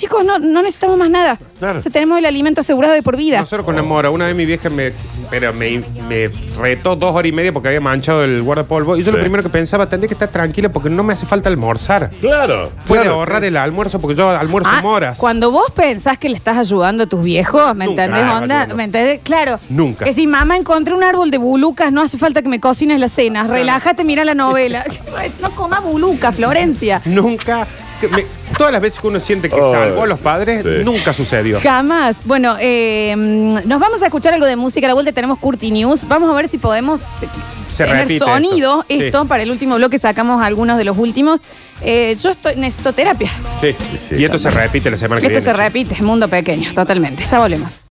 chicos, 0.00 0.24
no, 0.24 0.38
no 0.38 0.62
necesitamos 0.62 0.96
más 0.98 1.10
nada. 1.10 1.38
Claro. 1.58 1.78
O 1.78 1.82
sea, 1.82 1.92
tenemos 1.92 2.18
el 2.18 2.24
alimento 2.26 2.62
asegurado 2.62 2.94
de 2.94 3.02
por 3.02 3.16
vida. 3.16 3.40
Nosotros 3.40 3.64
con 3.66 3.76
la 3.76 3.82
mora, 3.82 4.10
una 4.10 4.26
vez 4.26 4.34
mi 4.34 4.46
vieja 4.46 4.70
me, 4.70 4.92
pero 5.28 5.52
me, 5.52 5.82
me 6.08 6.28
retó 6.58 6.96
dos 6.96 7.14
horas 7.14 7.28
y 7.28 7.32
media 7.32 7.52
porque 7.52 7.68
había 7.68 7.80
manchado 7.80 8.24
el 8.24 8.42
guardapolvo. 8.42 8.96
Y 8.96 9.02
yo 9.04 9.12
lo 9.12 9.18
Sí. 9.18 9.22
primero 9.22 9.42
que 9.42 9.50
pensaba, 9.50 9.88
tendría 9.88 10.08
que 10.08 10.14
estar 10.14 10.28
tranquila 10.28 10.70
porque 10.70 10.88
no 10.88 11.02
me 11.02 11.12
hace 11.12 11.26
falta 11.26 11.48
almorzar. 11.50 12.10
Claro. 12.20 12.72
Puede 12.86 13.02
claro. 13.02 13.16
ahorrar 13.18 13.44
el 13.44 13.56
almuerzo 13.58 14.00
porque 14.00 14.16
yo 14.16 14.30
almuerzo 14.30 14.70
Ah, 14.72 14.80
moras. 14.82 15.18
Cuando 15.18 15.50
vos 15.50 15.70
pensás 15.74 16.16
que 16.16 16.28
le 16.30 16.36
estás 16.36 16.56
ayudando 16.56 17.04
a 17.04 17.06
tus 17.06 17.22
viejos, 17.22 17.74
¿me 17.76 17.84
Nunca. 17.84 18.04
entendés, 18.04 18.24
Ah, 18.26 18.38
onda? 18.40 18.54
ayudando. 18.54 18.76
¿Me 18.76 18.84
entendés? 18.84 19.20
Claro. 19.22 19.58
Nunca. 19.68 20.04
Que 20.06 20.14
si 20.14 20.26
mamá 20.26 20.56
encontré 20.56 20.94
un 20.94 21.02
árbol 21.04 21.30
de 21.30 21.36
bulucas, 21.38 21.92
no 21.92 22.00
hace 22.00 22.16
falta 22.16 22.40
que 22.40 22.48
me 22.48 22.58
cocines 22.60 22.98
las 22.98 23.12
cenas. 23.12 23.48
Relájate, 23.48 24.04
mira 24.04 24.24
la 24.24 24.34
novela. 24.34 24.84
no 25.42 25.50
comas 25.54 25.82
buluca, 25.82 26.32
Florencia. 26.32 27.02
Nunca. 27.04 27.66
Que 28.00 28.08
me- 28.08 28.26
todas 28.56 28.72
las 28.72 28.80
veces 28.82 28.98
que 29.00 29.06
uno 29.06 29.20
siente 29.20 29.48
que 29.48 29.60
Oh, 29.60 29.70
salvó 29.70 30.02
a 30.02 30.06
los 30.06 30.20
padres, 30.20 30.62
sí. 30.62 30.84
nunca 30.84 31.12
sucedió. 31.12 31.60
Jamás. 31.60 32.16
Bueno, 32.24 32.56
eh, 32.58 33.14
mm, 33.16 33.68
nos 33.68 33.80
vamos 33.80 34.02
a 34.02 34.06
escuchar 34.06 34.34
algo 34.34 34.46
de 34.46 34.56
música. 34.56 34.86
A 34.86 34.88
la 34.88 34.94
vuelta 34.94 35.12
tenemos 35.12 35.38
Curti 35.38 35.70
News. 35.70 36.08
Vamos 36.08 36.30
a 36.30 36.34
ver 36.34 36.48
si 36.48 36.58
podemos 36.58 37.02
Se 37.70 37.84
tener 37.84 38.02
repite 38.02 38.18
sonido. 38.24 38.84
esto. 38.88 39.04
Esto, 39.04 39.22
Sí. 39.22 39.28
para 39.28 39.42
el 39.42 39.50
último 39.50 39.76
bloque 39.76 39.98
sacamos 39.98 40.42
algunos 40.42 40.78
de 40.78 40.84
los 40.84 40.96
últimos. 40.98 41.40
Eh, 41.82 42.16
yo 42.20 42.30
estoy, 42.30 42.56
necesito 42.56 42.92
terapia. 42.92 43.30
Sí. 43.60 43.74
sí, 44.08 44.16
y 44.18 44.24
esto 44.24 44.36
se 44.38 44.50
repite 44.50 44.90
la 44.90 44.98
semana 44.98 45.20
que 45.20 45.28
Esto 45.28 45.38
viene. 45.38 45.56
se 45.56 45.62
repite, 45.62 45.94
es 45.94 46.02
mundo 46.02 46.28
pequeño, 46.28 46.74
totalmente. 46.74 47.24
Ya 47.24 47.38
volvemos. 47.38 47.88